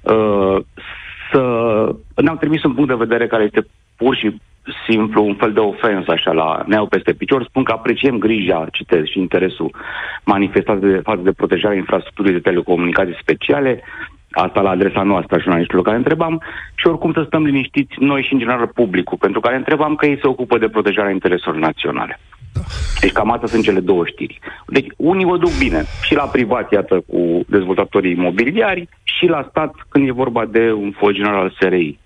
[0.00, 0.56] uh,
[1.32, 1.40] să...
[2.14, 3.66] ne-au trimis un punct de vedere care este
[3.96, 4.36] pur și
[4.88, 9.04] simplu un fel de ofensă așa la neau peste picior, spun că apreciem grija, citez,
[9.04, 9.74] și interesul
[10.24, 13.82] manifestat de față de protejarea infrastructurii de telecomunicații speciale,
[14.30, 16.42] asta la adresa noastră a jurnaliștilor care întrebam,
[16.74, 20.18] și oricum să stăm liniștiți noi și în general publicul, pentru care întrebam că ei
[20.20, 22.20] se ocupă de protejarea intereselor naționale.
[23.00, 24.38] Deci cam astea sunt cele două știri.
[24.66, 29.74] Deci unii vă duc bine și la privat, iată, cu dezvoltatorii imobiliari și la stat
[29.88, 31.98] când e vorba de un fost general al SRI.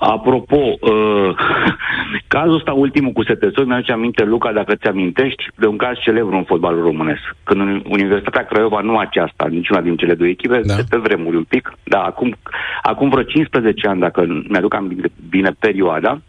[0.00, 1.34] Apropo, uh,
[2.34, 6.36] cazul ăsta ultimul cu STS, mi-aduce aminte, Luca, dacă ți amintești, de un caz celebru
[6.36, 7.36] în fotbalul românesc.
[7.44, 10.74] Când Universitatea Craiova, nu aceasta, niciuna din cele două echipe, da.
[10.74, 12.36] de pe vremuri un pic, dar acum,
[12.82, 16.20] acum vreo 15 ani, dacă mi-aduc aminte bine perioada,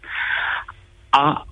[1.10, 1.44] a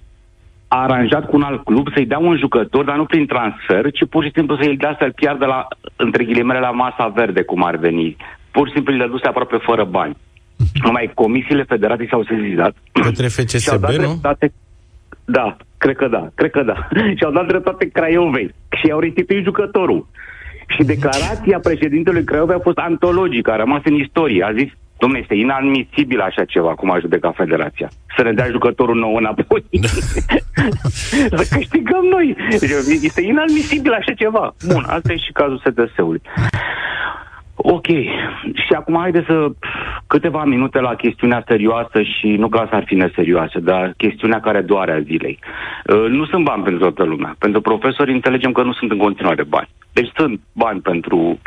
[0.68, 4.08] a aranjat cu un alt club să-i dea un jucător, dar nu prin transfer, ci
[4.10, 5.66] pur și simplu să-i dea să-l piardă la,
[5.96, 8.16] între ghilimele, la masa verde, cum ar veni.
[8.50, 10.16] Pur și simplu le duse aproape fără bani.
[10.82, 12.76] Numai comisiile federației s-au sezizat.
[12.92, 13.90] Către FCSB, nu?
[13.96, 14.52] Dreptate,
[15.24, 16.88] da, cred că da, cred că da.
[17.18, 20.06] și au dat dreptate Craiovei și au restituit jucătorul.
[20.66, 24.44] Și declarația președintelui Craiovei a fost antologică, a rămas în istorie.
[24.44, 27.88] A zis, domnule, este inadmisibil așa ceva, cum a judecat federația.
[28.16, 29.64] Să ne dea jucătorul nou înapoi.
[31.38, 32.36] să câștigăm noi.
[32.50, 32.70] Deci,
[33.02, 34.54] este inadmisibil așa ceva.
[34.72, 36.22] Bun, asta e și cazul STS-ului.
[37.54, 37.86] Ok.
[38.54, 39.48] Și acum haide să
[40.08, 44.60] câteva minute la chestiunea serioasă și nu că asta ar fi neserioasă, dar chestiunea care
[44.60, 45.38] doare a zilei.
[45.84, 47.36] Uh, nu sunt bani pentru toată lumea.
[47.38, 49.68] Pentru profesori înțelegem că nu sunt în continuare bani.
[49.92, 51.38] Deci sunt bani pentru...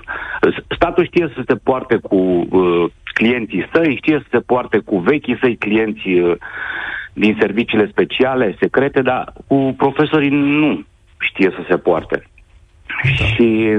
[0.75, 5.37] Statul știe să se poarte cu uh, clienții săi, știe să se poarte cu vechii
[5.41, 6.35] săi clienți uh,
[7.13, 10.83] din serviciile speciale, secrete, dar cu profesorii nu
[11.19, 12.23] știe să se poarte.
[13.19, 13.25] Da.
[13.25, 13.77] Și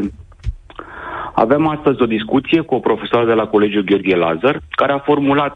[1.35, 5.55] avem astăzi o discuție cu o profesoară de la Colegiul Gheorghe Lazar, care a formulat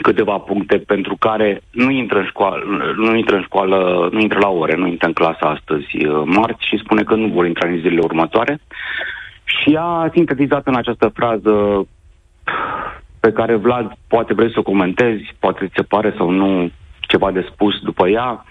[0.00, 2.64] câteva puncte pentru care nu intră în școală,
[2.96, 6.66] nu intră în școală, nu intră la ore, nu intră în clasa astăzi uh, marți
[6.66, 8.60] și spune că nu vor intra în zilele următoare.
[9.44, 11.86] Și a sintetizat în această frază
[13.20, 16.70] pe care Vlad poate vrei să o comentezi, poate ți se pare sau nu
[17.00, 18.44] ceva de spus după ea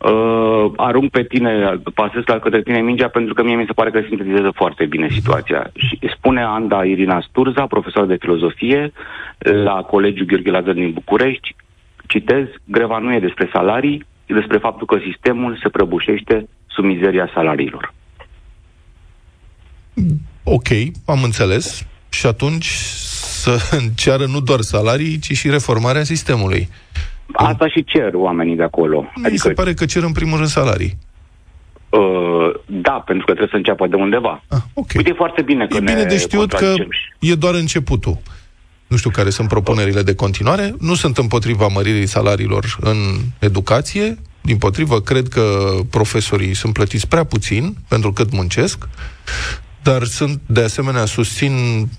[0.00, 3.90] uh, arunc pe tine, pasez la către tine mingea pentru că mie mi se pare
[3.90, 5.70] că sintetizează foarte bine situația.
[5.74, 8.92] Și spune Anda Irina Sturza, profesor de filozofie
[9.38, 11.56] la Colegiul Gheorghe Lazar din București,
[12.06, 17.30] citez, greva nu e despre salarii, e despre faptul că sistemul se prăbușește sub mizeria
[17.34, 17.94] salariilor.
[20.42, 20.68] Ok,
[21.06, 21.86] am înțeles.
[22.08, 22.66] Și atunci
[23.40, 26.68] să înceară nu doar salarii, ci și reformarea sistemului.
[27.32, 29.00] Asta și cer oamenii de acolo.
[29.00, 29.48] Mi adică...
[29.48, 30.98] se pare că cer în primul rând salarii.
[31.88, 34.42] Uh, da, pentru că trebuie să înceapă de undeva.
[34.48, 34.96] Ah, okay.
[34.96, 36.74] Uite, e foarte bine că E bine de știut că
[37.18, 38.18] e doar începutul.
[38.86, 40.74] Nu știu care sunt propunerile de continuare.
[40.78, 42.96] Nu sunt împotriva măririi salariilor în
[43.38, 44.18] educație.
[44.40, 45.42] Din potrivă, cred că
[45.90, 48.88] profesorii sunt plătiți prea puțin pentru cât muncesc
[49.82, 51.52] dar sunt, de asemenea, susțin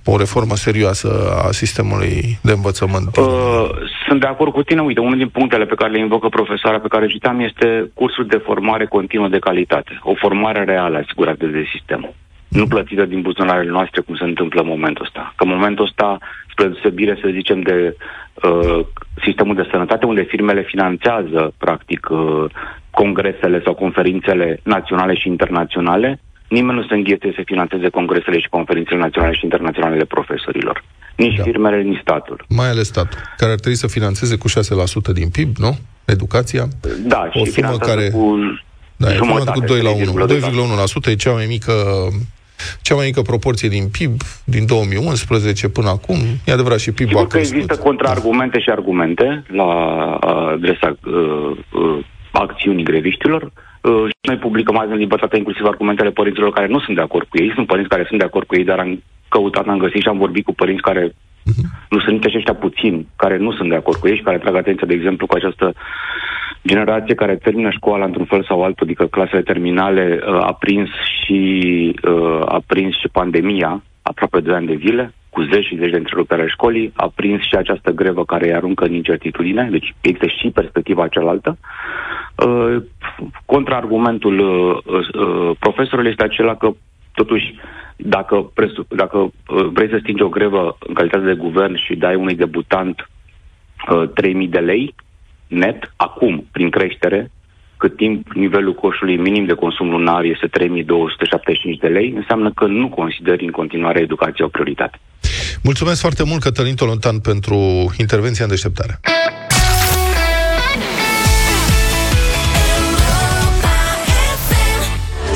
[0.05, 1.09] o reformă serioasă
[1.47, 3.15] a sistemului de învățământ.
[3.17, 3.69] Uh,
[4.07, 4.82] sunt de acord cu tine.
[4.82, 8.41] Uite, unul din punctele pe care le invocă profesoara pe care citeam este cursul de
[8.45, 9.99] formare continuă de calitate.
[10.03, 12.13] O formare reală asigurată de sistem.
[12.47, 15.34] Nu plătită din buzunarele noastre, cum se întâmplă în momentul ăsta.
[15.36, 16.17] Că în momentul ăsta,
[16.51, 17.95] spre deosebire, să zicem, de
[18.43, 18.79] uh,
[19.23, 22.45] sistemul de sănătate, unde firmele finanțează, practic, uh,
[22.89, 26.19] congresele sau conferințele naționale și internaționale,
[26.58, 30.84] nimeni nu se înghețe să finanțeze congresele și conferințele naționale și internaționale ale profesorilor.
[31.16, 31.43] Nici da.
[31.43, 32.45] firmele, nici statul.
[32.49, 34.52] Mai ales statul, care ar trebui să finanțeze cu 6%
[35.14, 35.78] din PIB, nu?
[36.06, 36.66] Educația.
[37.04, 38.10] Da, o și sumă care...
[38.10, 38.38] cu
[38.95, 39.18] da, e
[39.54, 40.26] cu 2 la 1.
[41.06, 41.74] 2,1% e cea mai mică
[42.82, 46.18] cea mai mică proporție din PIB din 2011 până acum.
[46.45, 47.52] E adevărat și PIB-ul a crescut.
[47.52, 49.70] că există contraargumente și argumente la
[50.54, 53.41] adresa uh, uh, acțiunii greviștilor.
[53.41, 53.52] Uh,
[53.84, 57.38] și noi publicăm azi în libertate inclusiv argumentele părinților care nu sunt de acord cu
[57.38, 57.51] ei.
[57.55, 60.17] Sunt părinți care sunt de acord cu ei, dar am căutat, am găsit și am
[60.17, 61.65] vorbit cu părinți care uh-huh.
[61.89, 64.55] nu sunt nici aceștia puțini, care nu sunt de acord cu ei și care trag
[64.55, 65.73] atenția, de exemplu, cu această
[66.67, 70.89] generație care termină școala într-un fel sau altul, adică clasele terminale, uh, a prins
[71.21, 71.39] și,
[72.03, 75.97] uh, a prins și pandemia, aproape de ani de zile, cu zeci și zeci de
[75.97, 80.49] întrerupere școlii, a prins și această grevă care îi aruncă în incertitudine, deci există și
[80.49, 81.57] perspectiva cealaltă.
[82.45, 82.84] Uh,
[83.45, 86.71] contraargumentul uh, uh, profesorului este acela că,
[87.13, 87.55] totuși,
[87.95, 89.32] dacă, presu- dacă uh,
[89.73, 93.09] vrei să stingi o grevă în calitate de guvern și dai unui debutant
[93.89, 94.09] uh,
[94.43, 94.95] 3.000 de lei
[95.47, 97.32] net, acum, prin creștere,
[97.82, 102.89] cât timp nivelul coșului minim de consum lunar este 3275 de lei, înseamnă că nu
[102.89, 104.97] consideri în continuare educația o prioritate.
[105.63, 107.55] Mulțumesc foarte mult, Cătălin Tolontan, pentru
[107.97, 108.99] intervenția în deșteptare.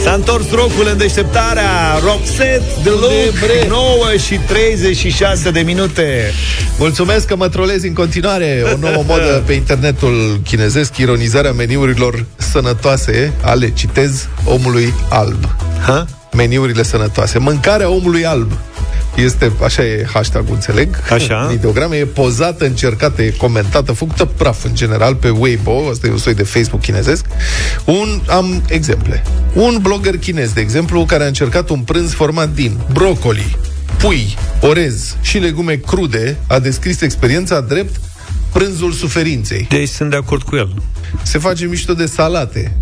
[0.06, 3.38] S-a întors rocul în deșteptarea Roxette de Look
[3.70, 6.32] 9 și 36 de minute
[6.78, 13.34] Mulțumesc că mă trolezi în continuare O nouă modă pe internetul chinezesc Ironizarea meniurilor sănătoase
[13.42, 15.56] Ale, citez, omului alb
[15.86, 16.06] ha?
[16.32, 18.52] Meniurile sănătoase Mâncarea omului alb
[19.16, 21.00] este, așa e hashtag înțeleg.
[21.12, 21.46] Așa.
[21.52, 26.18] Videograme e pozată, încercată, e comentată, făcută praf în general pe Weibo, asta e un
[26.18, 27.26] soi de Facebook chinezesc.
[27.86, 29.24] Un, am exemple.
[29.54, 33.58] Un blogger chinez, de exemplu, care a încercat un prânz format din brocoli,
[33.98, 38.00] pui, orez și legume crude, a descris experiența drept
[38.54, 39.66] prânzul suferinței.
[39.70, 40.74] Deci sunt de acord cu el.
[41.24, 42.78] Se face mișto de salate,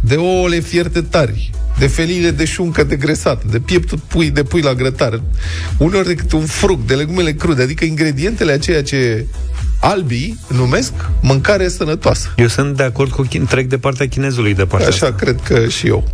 [0.00, 4.74] de ouăle fierte tari, de felile de șuncă degresată, de pieptul pui, de pui la
[4.74, 5.22] grătar,
[5.78, 9.26] uneori de câte un fruct, de legumele crude, adică ingredientele aceea ce
[9.80, 12.32] albii numesc mâncare sănătoasă.
[12.36, 15.16] Eu sunt de acord cu chin, trec de partea chinezului de partea Așa asta.
[15.18, 16.08] cred că și eu.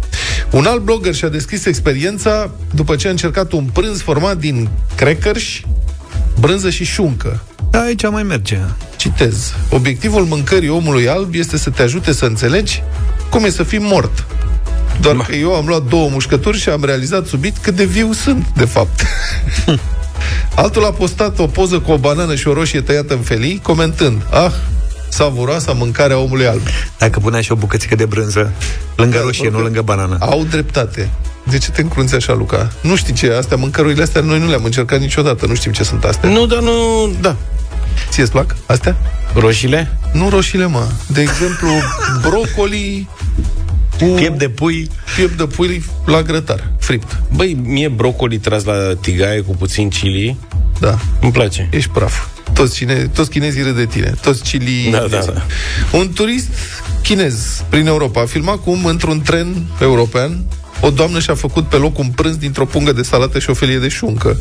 [0.50, 5.42] Un alt blogger și-a descris experiența după ce a încercat un prânz format din crackers,
[6.40, 7.42] brânză și șuncă.
[7.70, 8.59] Da, aici mai merge.
[8.96, 9.54] Citez.
[9.70, 12.82] Obiectivul mâncării omului alb este să te ajute să înțelegi
[13.30, 14.26] cum e să fii mort.
[15.01, 18.46] Doar că eu am luat două mușcături și am realizat subit cât de viu sunt,
[18.55, 19.05] de fapt.
[20.55, 24.22] Altul a postat o poză cu o banană și o roșie tăiată în felii, comentând,
[24.30, 24.53] ah,
[25.09, 26.61] savuroasa mâncarea omului alb.
[26.99, 28.53] Dacă punea și o bucățică de brânză
[28.96, 30.16] lângă roșie, nu lângă banană.
[30.20, 31.11] Au dreptate.
[31.42, 32.72] De ce te încrunți așa, Luca?
[32.80, 36.05] Nu știi ce astea, mâncărurile astea, noi nu le-am încercat niciodată, nu știm ce sunt
[36.05, 36.28] astea.
[36.28, 36.72] Nu, dar nu,
[37.20, 37.36] da.
[38.11, 38.96] Ție-ți plac astea?
[39.34, 39.99] Roșiile?
[40.12, 40.86] Nu roșiile, mă.
[41.07, 41.68] De exemplu,
[42.20, 43.09] brocoli
[43.99, 44.90] cu Piept de pui.
[45.16, 47.18] piept de pui la grătar, fript.
[47.34, 50.36] Băi, mie brocoli tras la tigaie cu puțin chili,
[50.80, 51.68] Da, îmi place.
[51.72, 52.26] ești praf.
[52.53, 54.14] Toți, cine, toți chinezii râd de tine.
[54.22, 54.88] Toți chili...
[54.90, 55.42] Da, da, da.
[55.92, 56.49] Un turist
[57.03, 60.44] chinez prin Europa a filmat cum, într-un tren european,
[60.80, 63.78] o doamnă și-a făcut pe loc un prânz dintr-o pungă de salată și o felie
[63.78, 64.38] de șuncă.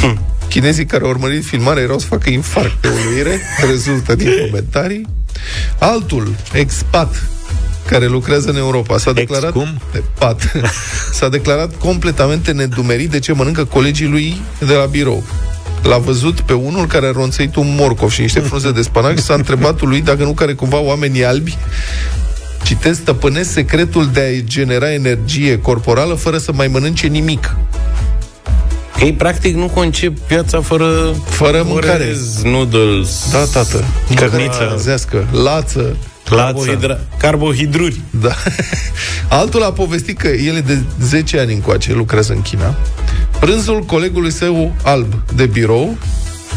[0.00, 0.20] Hm.
[0.48, 3.40] Chinezii care au urmărit filmarea erau să facă infarct de uluire,
[3.70, 5.06] rezultă din comentarii.
[5.78, 7.28] Altul, expat,
[7.90, 9.80] care lucrează în Europa, s-a declarat cum?
[10.18, 10.52] Pat.
[11.18, 15.22] S-a declarat completamente nedumerit de ce mănâncă colegii lui de la birou.
[15.82, 19.24] L-a văzut pe unul care a ronțăit un morcov și niște frunze de spanac și
[19.24, 21.56] s-a întrebat lui dacă nu care cumva oamenii albi
[22.62, 27.56] citesc, stăpânesc secretul de a genera energie corporală fără să mai mănânce nimic.
[29.00, 31.14] Ei, practic, nu concep viața fără...
[31.24, 32.02] Fără mâncare.
[32.02, 33.84] orez, noodles, Da, tată.
[34.14, 34.74] Cărniță.
[34.78, 35.96] Zească, lață,
[36.36, 38.00] carbohidra- carbohidruri.
[38.10, 38.34] Da.
[39.28, 42.74] Altul a povestit că el e de 10 ani încoace, lucrează în China.
[43.40, 45.96] Prânzul colegului său alb de birou,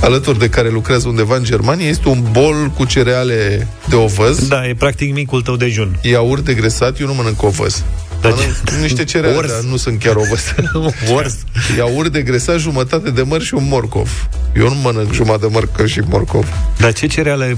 [0.01, 4.67] alături de care lucrează undeva în Germania, este un bol cu cereale de ovăz, Da,
[4.67, 5.99] e practic micul tău dejun.
[6.01, 7.83] iaurt degresat, eu nu mănânc ovăz.
[8.21, 9.51] Da, Mănânc ce- niște cereale, Ors.
[9.51, 10.41] dar nu sunt chiar ovăz.
[11.15, 11.35] Ors.
[11.77, 14.27] Iaurt degresat, jumătate de măr și un morcov.
[14.55, 16.47] Eu nu mănânc jumătate de măr și morcov.
[16.77, 17.57] Dar ce cereale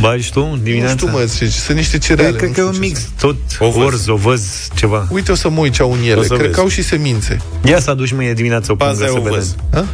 [0.00, 0.92] bagi tu dimineața?
[0.92, 2.36] Nu știu, mă, ce- sunt niște cereale.
[2.36, 3.10] Cred nu că e știu un ce mix, sunt.
[3.58, 3.84] tot Ovăz.
[3.86, 5.06] orz, ovăz, ceva.
[5.10, 6.14] Uite, o să mă uit ce au în ele.
[6.14, 6.52] O să Cred vezi.
[6.54, 7.38] că au și semințe.
[7.64, 9.54] Ia să aduci mâine dimineața o pungă Baza e să ovăz.
[9.54, 9.64] vedem.
[9.72, 9.86] Ha?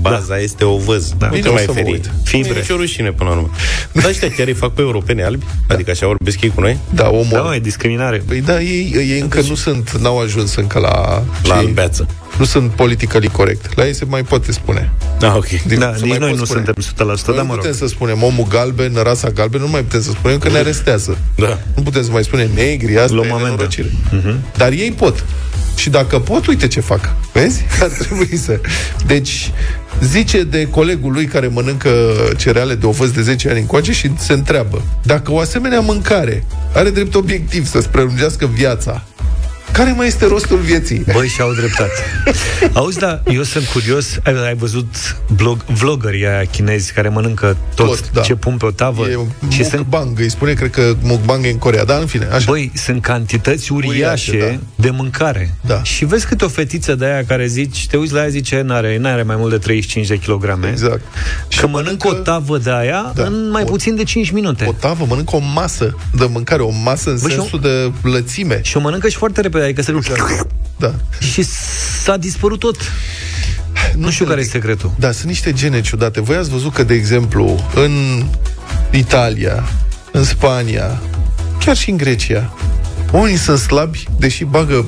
[0.00, 1.12] Baza este ovăz.
[1.18, 1.26] Da.
[1.26, 1.90] Nu Bine, te o mai să mă feri.
[1.90, 2.10] uit.
[2.24, 2.48] Fibre.
[2.50, 3.50] Nu e nicio rușine până la urmă.
[3.92, 5.44] Dar ăștia chiar îi fac pe europeni albi?
[5.68, 6.78] Adică așa vorbesc ei cu noi?
[6.94, 7.26] Da, omul.
[7.30, 8.22] Da, mă, e discriminare.
[8.26, 10.90] Păi da, ei, ei încă nu sunt, n-au ajuns încă la...
[10.90, 12.06] La ce- albeață.
[12.38, 13.76] Nu sunt politically corect.
[13.76, 14.90] La ei se mai poate spune.
[15.18, 15.46] Da, ok.
[15.48, 16.62] Din- Da, se nici mai noi pot nu spune.
[16.64, 17.64] suntem 100%, Noi dar nu mă rog.
[17.64, 21.18] putem să spunem omul galben, rasa galben, nu mai putem să spunem că ne arestează.
[21.36, 21.58] Da.
[21.76, 23.48] Nu putem să mai spunem negri, asta Luăm e amendă.
[23.48, 23.90] nenorocire.
[24.56, 25.24] Dar ei pot.
[25.76, 27.14] Și dacă pot, uite ce fac.
[27.32, 27.62] Vezi?
[27.82, 28.60] Ar trebui să...
[29.06, 29.50] Deci,
[30.02, 31.90] zice de colegul lui care mănâncă
[32.36, 36.90] cereale de ovăz de 10 ani încoace și se întreabă dacă o asemenea mâncare are
[36.90, 39.02] drept obiectiv să-ți prelungească viața,
[39.72, 41.04] Care mai este rostul vieții?
[41.12, 41.92] Băi, și-au dreptate.
[42.72, 47.86] Auzi, da, eu sunt curios, ai, ai văzut blog, vloggerii aia chinezi care mănâncă tot,
[47.86, 48.20] Tot, da.
[48.20, 49.06] ce pun pe o tavă?
[49.08, 52.24] E și sunt mukbang, îi spune, cred că mukbang e în Corea, dar în fine,
[52.32, 52.44] așa.
[52.50, 54.82] Băi, sunt cantități uriașe, Uriașe, da.
[54.82, 55.54] de mâncare.
[55.60, 55.82] Da.
[55.82, 58.98] Și vezi câte o fetiță de aia care zici, te uiți la ea, zice, n-are,
[58.98, 60.68] n-are mai mult de 35 de kilograme.
[60.68, 61.00] Exact.
[61.60, 63.22] Că mănâncă o tavă de aia Da.
[63.24, 64.64] în mai O- puțin de 5 minute.
[64.68, 68.60] O tavă, mănâncă o masă de mâncare, o masă în Bă, și sensul de lățime.
[68.62, 69.92] Și o mănâncă și foarte repede, adică se
[70.76, 70.94] Da.
[71.18, 71.42] Și
[72.02, 72.76] s-a dispărut tot.
[73.96, 74.92] Nu, știu care e secretul.
[74.98, 76.20] Da, sunt niște gene ciudate.
[76.20, 78.24] Voi ați văzut că, de exemplu, în
[78.90, 79.64] Italia,
[80.12, 81.00] în Spania,
[81.64, 82.54] chiar și în Grecia,
[83.12, 84.86] oamenii sunt slabi, deși bagă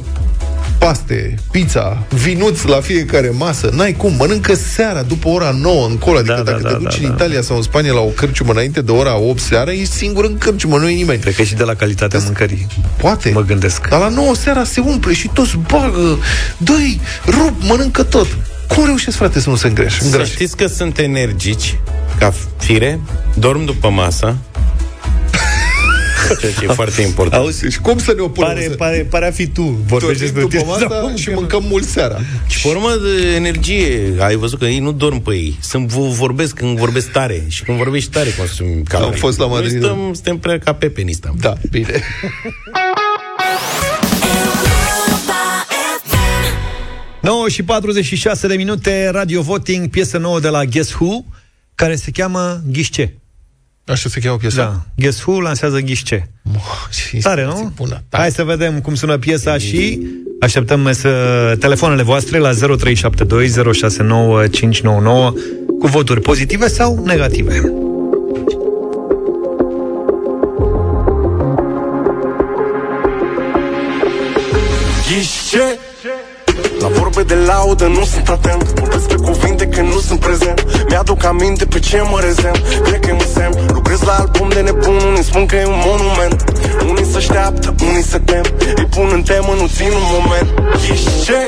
[0.79, 3.71] paste, pizza, vinuți la fiecare masă.
[3.73, 6.19] N-ai cum, mănâncă seara, după ora 9 încolo.
[6.19, 7.15] Adică Da, dacă da, te da, duci da, în da.
[7.15, 10.39] Italia sau în Spania la o cârciumă înainte de ora 8 seara, ești singur în
[10.39, 11.21] cârciumă, nu e nimeni.
[11.21, 12.67] Cred că și de la calitatea mâncării.
[12.97, 13.31] Poate.
[13.35, 13.89] Mă gândesc.
[13.89, 16.19] Dar la 9 seara se umple și toți bagă,
[16.57, 18.27] dă-i, rup, mănâncă tot.
[18.75, 19.99] Cum reușesc, frate, să nu se îngreș?
[19.99, 20.33] Să îngrași?
[20.33, 21.79] știți că sunt energici,
[22.19, 23.01] ca fire,
[23.35, 24.37] dorm după masă,
[26.35, 27.43] ceea ce e foarte important.
[27.43, 28.49] Auzi, Deci cum să ne opunem?
[28.53, 29.63] pare, Să- pare, pare a fi tu.
[29.63, 30.87] Vorbești Dormim despre după tine.
[30.89, 32.19] masa și mâncăm mult seara.
[32.47, 35.59] Și pe urmă de energie, ai văzut că ei nu dorm pe ei.
[35.61, 37.45] Sunt, vo- vorbesc când vorbesc tare.
[37.49, 39.13] Și când vorbești tare consumi calorii.
[39.13, 39.87] Am fost la Madrid, Noi da.
[39.87, 41.37] stăm, suntem prea ca pepeni stăm.
[41.41, 42.03] Da, bine.
[47.21, 51.25] 9 și 46 de minute, Radio Voting, piesă nouă de la Guess Who,
[51.75, 53.15] care se cheamă Ghișce.
[53.89, 54.57] Așa se cheamă piesa?
[54.57, 56.31] Da, Guess Who lansează Ghișce.
[56.91, 57.73] Și Tare, nu?
[57.77, 60.07] Bună, Hai să vedem cum sună piesa și
[60.41, 61.09] așteptăm să
[61.59, 65.33] telefoanele voastre la 0372 069 599
[65.79, 67.73] cu voturi pozitive sau negative.
[75.09, 75.88] Ghișe La
[77.19, 78.63] vorbe de laudă nu sunt atent.
[78.63, 80.87] Vorbesc pe cuvinte când nu sunt prezent.
[80.89, 82.55] Mi-aduc aminte pe ce mă rezem.
[82.83, 83.55] Cred că e un semn.
[83.73, 86.45] Lucrez la album de nebun Unii spun că e un monument.
[86.91, 88.45] Unii se așteaptă, unii se tem.
[88.77, 90.49] Îi pun în temă, nu țin un moment.
[90.73, 91.41] Ghișe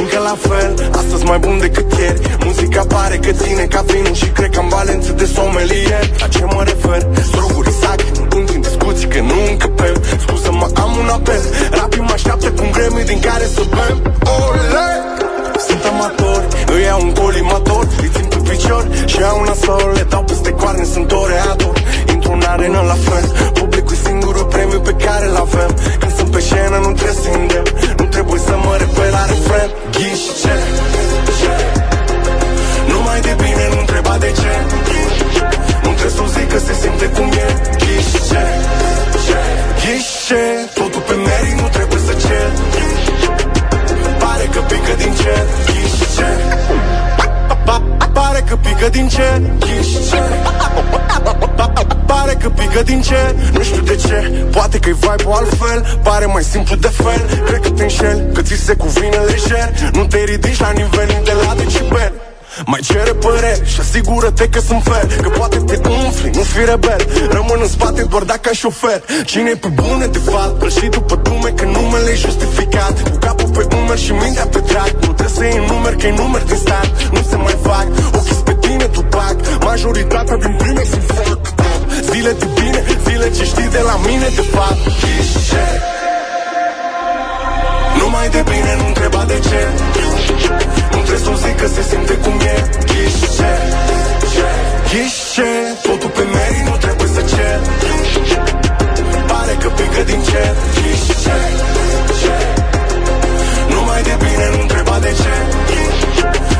[0.00, 2.20] încă la fel, astăzi mai bun decât ieri.
[2.44, 6.04] Muzica pare că ține ca vinul Și cred că am valențe de somelier.
[6.20, 7.06] La ce mă refer?
[7.28, 8.00] Struguri sac,
[8.32, 11.42] nu intru în discuții că nu încăpem Scuză-mă, am un apel.
[11.80, 13.96] Rapid mă așteaptă cu un gremiu din care să bem.
[14.36, 14.86] Ole!
[15.66, 20.04] Sunt amatori, îi iau un colimator Îi țin pe picior și iau un asol Le
[20.12, 21.76] dau peste coarne, sunt toreador
[22.12, 25.70] Intru în arenă la fel Publicul e singurul premiu pe care îl avem.
[26.00, 29.70] Când sunt pe scenă nu trebuie să îndemn Nu trebuie să mă repet la refren.
[29.96, 30.56] Ghișce
[32.90, 34.52] Numai de bine, nu întreba de ce
[35.82, 37.48] Nu trebuie să zic că se simte cum e.
[37.82, 38.42] Ghișce
[39.80, 40.42] Ghișce
[40.74, 42.50] Totul pe merit, nu trebuie să cer.
[44.22, 45.44] Pare că pică din cer.
[45.66, 46.28] Ghișce
[47.68, 49.40] Pa- Pare că pică din cer.
[49.58, 50.22] Ghișce
[51.58, 51.72] Pa-
[52.06, 53.34] Pare că pică din cer.
[53.52, 54.18] Nu știu de ce.
[54.50, 55.98] Poate că-i vibe altfel.
[56.02, 57.20] Pare mai simplu de fel.
[57.46, 59.68] Cred că te înșel Că ți se cuvine lejer.
[59.92, 62.12] Nu te ridici la nivelul de la decibel
[62.66, 67.02] mai cere păreri și asigură-te că sunt fel Că poate te umfli, nu fi rebel.
[67.30, 69.00] Rămân în spate doar dacă am șofer.
[69.24, 70.62] Cine-i pe bune de fapt?
[70.62, 72.94] Îl și după dume că numele e justificat.
[73.10, 76.14] Cu capul pe umeri și mintea pe trac Nu trebuie să iei numeri că e
[76.22, 76.90] numeri din start.
[77.14, 77.86] Nu se mai fac,
[78.18, 81.80] ochii pe tine tu pac Majoritatea din prime sunt fucked up.
[82.10, 84.82] Zile de bine, zile ce știi de la mine de fapt.
[85.00, 85.66] Ghișe
[87.98, 89.60] Numai de bine, nu întreba de ce
[91.12, 92.56] Nu trebuie să zic că se simte cum e.
[92.90, 93.52] Ghișe
[94.90, 95.50] Ghișe
[95.82, 97.60] Totul pe merit, nu trebuie să cer.
[99.30, 100.54] Pare că pică din cer.
[100.76, 101.38] Ghișe
[103.72, 105.34] Numai de bine, nu întreba de ce.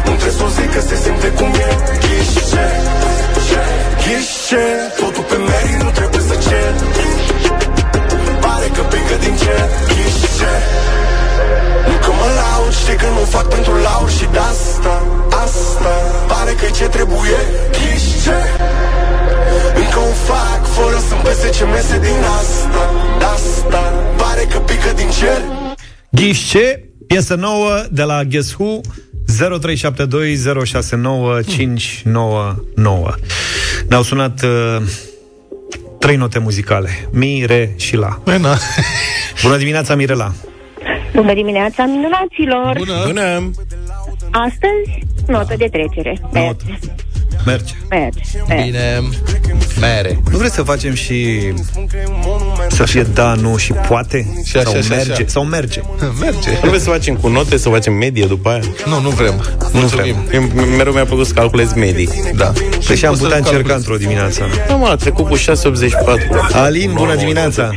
[0.06, 1.70] Nu trebuie să zic că se simte cum e.
[2.04, 2.66] Ghișe
[4.02, 4.66] Ghișe.
[5.00, 5.36] Totul pe
[13.34, 14.94] fac pentru laur și de asta,
[15.44, 15.94] asta
[16.28, 17.40] Pare că ce trebuie,
[17.76, 18.38] ghișce
[19.74, 23.82] Încă o fac, fără să-mi pese ce mese din asta, de asta
[24.16, 25.40] Pare că pică din cer.
[26.10, 28.80] Ghișce, piesă nouă de la Guess Who?
[28.80, 28.84] 0372069599
[33.88, 34.76] Ne-au sunat uh,
[35.98, 37.08] trei note muzicale.
[37.10, 38.20] Mi, Re și La.
[38.24, 38.56] Bună,
[39.42, 40.32] Bună dimineața, Mirela
[41.14, 42.74] Bună dimineața, minunaților!
[42.78, 43.02] Bună.
[43.06, 43.50] Bună!
[44.30, 46.20] Astăzi, notă de trecere.
[46.32, 46.64] Merge.
[47.46, 48.22] Merge Merge.
[48.48, 48.64] merge.
[48.64, 49.00] Bine.
[49.80, 50.18] Mere.
[50.30, 51.38] Nu vreți să facem și
[52.68, 54.42] să fie da, nu și poate?
[54.44, 55.12] Și așa, sau și merge?
[55.12, 55.22] așa.
[55.26, 55.80] Sau merge?
[56.20, 56.50] Merge.
[56.62, 58.60] Nu vreți să facem cu note, să facem medie după aia?
[58.86, 59.44] Nu, nu vrem.
[59.72, 60.16] Mulțumim.
[60.30, 62.08] Mie mereu mi-a plăcut să calculez medii.
[62.36, 62.52] Da.
[62.86, 63.76] Păi și am poți să putea încerca calculezi.
[63.76, 64.42] într-o dimineață.
[64.68, 66.52] Da, mă, a trecut cu 6,84.
[66.52, 67.70] Alin, bună dimineața!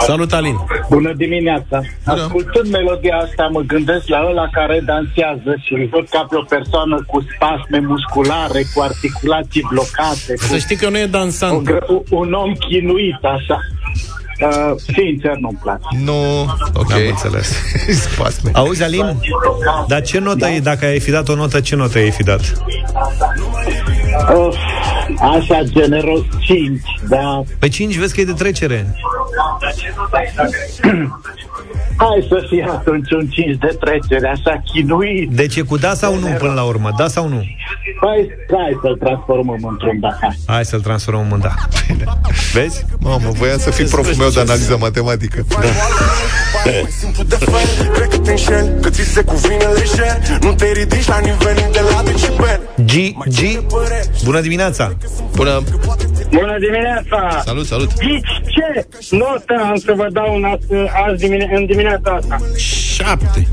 [0.00, 0.56] Salut, Alin!
[0.88, 1.80] Bună dimineața!
[2.04, 6.42] Ascultând melodia asta, mă gândesc la ăla care dansează și îl văd ca pe o
[6.42, 10.36] persoană cu spasme musculare, cu articulații blocate.
[10.36, 11.52] Să știi că nu e dansant.
[11.52, 13.58] Un, gr- un om chinuit, așa.
[14.40, 15.82] Uh, sincer, nu-mi place.
[16.04, 16.40] Nu,
[16.74, 16.92] ok.
[16.92, 17.56] Am înțeles.
[18.10, 18.50] Spasme.
[18.54, 19.16] Auzi, Alin?
[19.86, 20.50] Dar ce notă da.
[20.50, 22.40] e, dacă ai fi dat o notă, ce notă ai fi dat?
[24.36, 24.54] Uh,
[25.20, 27.42] așa, generos 5, da.
[27.58, 28.86] Pe 5 vezi că e de trecere.
[31.96, 35.30] Hai să fie atunci un 5 de trecere, așa, chinuit.
[35.30, 36.90] Deci e cu da sau nu până la urmă?
[36.96, 37.44] Da sau nu?
[38.00, 40.16] Hai, hai să-l transformăm într-un da.
[40.20, 40.38] Hai.
[40.46, 41.54] Hai să-l transformăm în da.
[42.54, 42.84] Vezi?
[43.00, 45.44] Mamă, voiam să fii proful meu de analiză matematică.
[45.48, 45.58] Da.
[47.00, 51.06] Simplu de fel, cred că te înșel Că ți se cuvine lejer Nu te ridici
[51.06, 52.92] la nivel de la decibel G,
[53.28, 53.64] G,
[54.24, 54.96] bună dimineața!
[55.36, 55.62] Bună!
[56.30, 57.42] Bună dimineața!
[57.44, 57.94] Salut, salut!
[57.94, 60.66] Ghici ce notă am să vă dau în, azi,
[61.06, 62.38] azi dimine- în dimineața asta?
[62.56, 63.48] 7.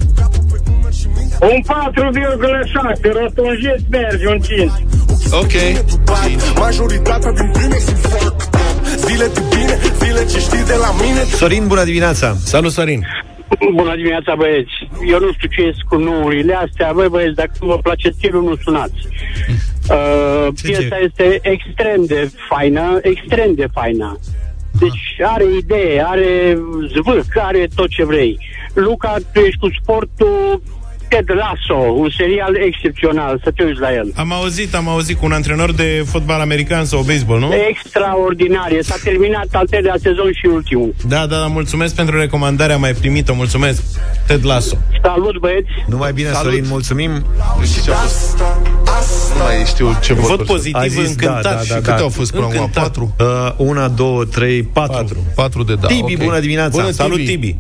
[1.41, 4.71] Un 4,6, rotunjit merge, un 5.
[5.31, 5.53] Ok.
[6.55, 8.49] Majoritatea din prime sunt fuck
[9.07, 12.35] Zile de bine, zile ce știi de la mine Sorin, bună dimineața!
[12.43, 13.05] Salut, Sorin!
[13.73, 14.89] Bună dimineața, băieți.
[15.07, 16.91] Eu nu știu ce e cu nourile astea.
[16.93, 19.07] Băi, băieți, dacă nu vă place stilul, nu sunați.
[19.89, 24.19] Uh, piesa este extrem de faină, extrem de faină.
[24.79, 28.39] Deci are idee, are zvâc, are tot ce vrei.
[28.73, 30.61] Luca, tu ești cu sportul
[31.09, 34.11] Ted Lasso, un serial excepțional, să te uiți la el.
[34.15, 37.53] Am auzit, am auzit cu un antrenor de fotbal american sau baseball, nu?
[37.69, 40.93] Extraordinar, s-a terminat al treilea sezon și ultimul.
[41.07, 43.83] Da, da, da, mulțumesc pentru recomandarea, am mai primit-o, mulțumesc.
[44.27, 44.77] Ted Lasso.
[45.03, 45.69] Salut, băieți!
[45.87, 46.51] Numai bine, Salut.
[46.51, 47.11] Sorin, mulțumim!
[49.37, 51.41] Nu mai știu ce Vot voturi pozitiv, A zis încântat.
[51.43, 52.01] da, da, Și da, câte da.
[52.01, 52.55] au fost până acum?
[52.55, 52.83] Încântat.
[52.83, 53.15] Patru?
[53.19, 54.93] Uh, una, două, trei, patru.
[54.95, 55.17] Patru.
[55.35, 55.87] Patru de da.
[55.87, 56.23] Tibi, ok.
[56.23, 56.79] bună dimineața!
[56.81, 57.29] Bună, Salut, Tibi.
[57.31, 57.55] Tibi.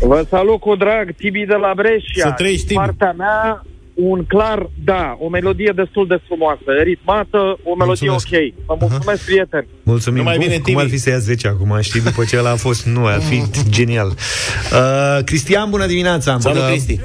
[0.00, 2.26] Vă salut cu drag, Tibi de la Brescia.
[2.26, 2.78] Să trăiești, Tibi.
[2.80, 8.26] Partea mea, un clar da, o melodie destul de frumoasă, ritmată, o melodie Mulțumesc.
[8.32, 8.66] ok.
[8.66, 9.66] Vă mulțumesc, prieteni.
[9.82, 10.18] Mulțumim.
[10.18, 10.80] Numai Cum, bine, cum Tibi.
[10.80, 12.00] ar fi să ia 10 acum, știi?
[12.00, 13.42] După ce ăla a fost, nu, ar fi
[13.76, 14.08] genial.
[14.08, 16.38] Uh, Cristian, bună dimineața!
[16.38, 17.00] Salut, Bună- Cristi.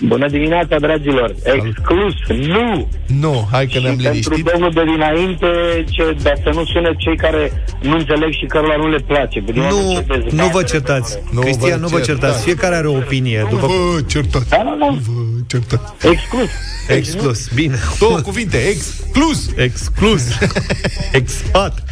[0.00, 1.34] Bună dimineața, dragilor!
[1.42, 2.14] Exclus,
[2.46, 2.88] nu!
[3.06, 4.50] Nu, hai că ne-am Pentru liniștit.
[4.52, 5.46] domnul de dinainte,
[5.90, 9.40] ce, dar să nu sune cei care nu înțeleg și cărora nu le place.
[9.40, 11.12] Din moment Nu, ce dezbatere nu vă pe certați.
[11.14, 12.08] care- Nu Cristian, vă nu vă certați.
[12.20, 12.42] certați.
[12.44, 13.40] Fiecare are o opinie.
[13.42, 13.66] Nu După...
[13.66, 14.48] vă certați.
[14.50, 14.96] Da, da, da.
[15.06, 16.06] Vă certați.
[16.08, 16.48] Exclus.
[16.88, 17.48] Exclus.
[17.54, 17.74] Bine.
[17.98, 19.50] Două cuvinte, exclus.
[19.56, 20.22] Exclus.
[21.20, 21.82] Expat.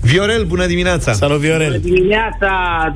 [0.00, 1.12] Viorel, bună dimineața.
[1.12, 1.78] Salut, Viorel.
[1.82, 2.52] dimineața,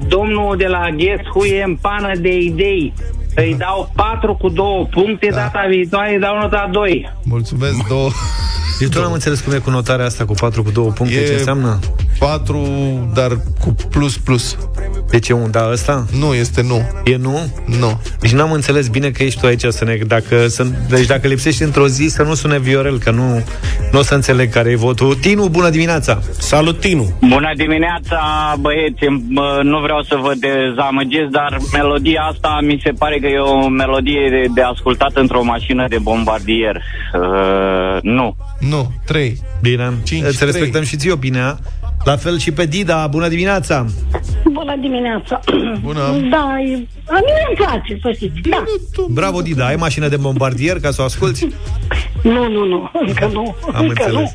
[0.08, 2.92] domnul de la Guess Who e în pană de idei.
[3.34, 5.36] Îi dau 4 cu 2 puncte, da.
[5.36, 7.12] data viitoare îi dau nota 2.
[7.24, 8.08] Mulțumesc, două.
[8.80, 11.14] Eu tot n-am înțeles cum e cu notarea asta cu 4 cu 2 puncte.
[11.14, 11.78] E- Ce înseamnă?
[12.18, 12.66] Patru,
[13.14, 13.30] dar
[13.60, 14.56] cu plus plus.
[15.10, 16.06] Deci e un da ăsta?
[16.18, 16.82] Nu, este nu.
[17.04, 17.38] E nu?
[17.80, 18.00] Nu.
[18.20, 19.96] Deci n-am înțeles bine că ești tu aici să ne...
[20.06, 23.44] Dacă, să, deci dacă lipsești într-o zi să nu sune Viorel, că nu,
[23.92, 25.14] nu o să înțeleg care e votul.
[25.14, 26.20] Tinu, bună dimineața!
[26.38, 27.12] Salut, Tinu.
[27.20, 28.20] Bună dimineața,
[28.60, 29.04] băieți.
[29.28, 33.68] Mă, Nu vreau să vă dezamăgesc, dar melodia asta mi se pare că e o
[33.68, 36.76] melodie de, de ascultat într-o mașină de bombardier.
[36.76, 38.36] Uh, nu.
[38.70, 39.38] Nu, trei.
[39.60, 40.50] Bine, Cinci, îți trei.
[40.50, 41.58] respectăm și ție opinia.
[42.04, 43.86] La fel și pe Dida, bună dimineața!
[44.52, 45.40] Bună dimineața!
[45.82, 46.00] Bună.
[46.30, 46.86] Da, e...
[47.06, 48.48] a mine îmi place, să știți.
[48.48, 48.64] Da.
[49.10, 51.48] Bravo, Dida, ai mașină de bombardier ca să o asculti?
[52.22, 53.56] Nu, nu, nu, încă nu.
[53.72, 54.30] Am încă înțeles.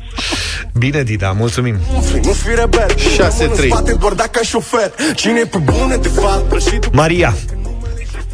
[0.78, 1.76] Bine, Dida, mulțumim!
[2.24, 3.68] Nu fi rebel 6-3.
[3.68, 7.34] Spate doar dacă ai șofer Cine e pe bune de fapt Prășit Maria,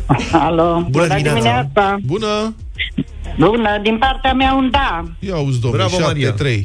[0.46, 1.96] Alo, Bună dimineața.
[2.06, 2.54] Bună.
[3.38, 5.02] Bună, din partea mea un da.
[5.18, 6.34] Ia auzi, domnule, Bravo, Maria.
[6.34, 6.64] 7-3.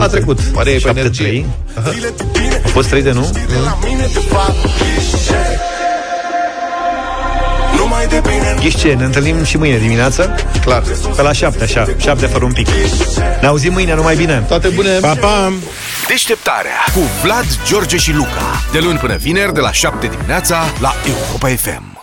[0.00, 0.38] a trecut.
[0.54, 0.96] Maria e pe 7-3.
[0.96, 1.44] energie.
[1.92, 3.30] Zile de bine A fost 3 de nu?
[3.32, 5.60] De la mine de fapt Ghișe
[7.78, 10.34] Numai de bine Ghișce, ne întâlnim și mâine dimineață
[10.64, 10.82] Clar.
[11.16, 12.68] Pe la 7, așa, 7 fără un pic
[13.40, 14.98] Ne auzim mâine, numai bine Toate bune.
[15.00, 15.52] Pa, pa!
[16.08, 18.60] Deșteptarea cu Vlad, George și Luca.
[18.72, 21.95] De luni până vineri, de la 7 dimineața, la Europa FM.